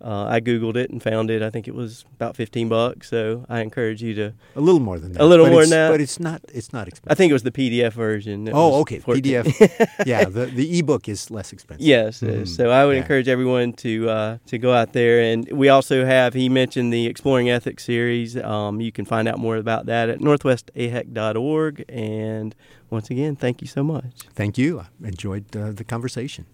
[0.03, 1.41] Uh, I googled it and found it.
[1.41, 3.09] I think it was about fifteen bucks.
[3.09, 5.21] So I encourage you to a little more than that.
[5.21, 6.41] A little more than that, but it's not.
[6.53, 7.11] It's not expensive.
[7.11, 8.49] I think it was the PDF version.
[8.51, 9.23] Oh, okay, 14.
[9.23, 9.89] PDF.
[10.05, 11.85] yeah, the the ebook is less expensive.
[11.85, 12.47] Yes, mm.
[12.47, 13.01] so I would yeah.
[13.01, 16.33] encourage everyone to uh, to go out there, and we also have.
[16.33, 18.35] He mentioned the Exploring Ethics series.
[18.37, 21.85] Um, you can find out more about that at northwestahec.org.
[21.89, 22.55] And
[22.89, 24.23] once again, thank you so much.
[24.33, 24.79] Thank you.
[24.79, 26.45] I enjoyed uh, the conversation.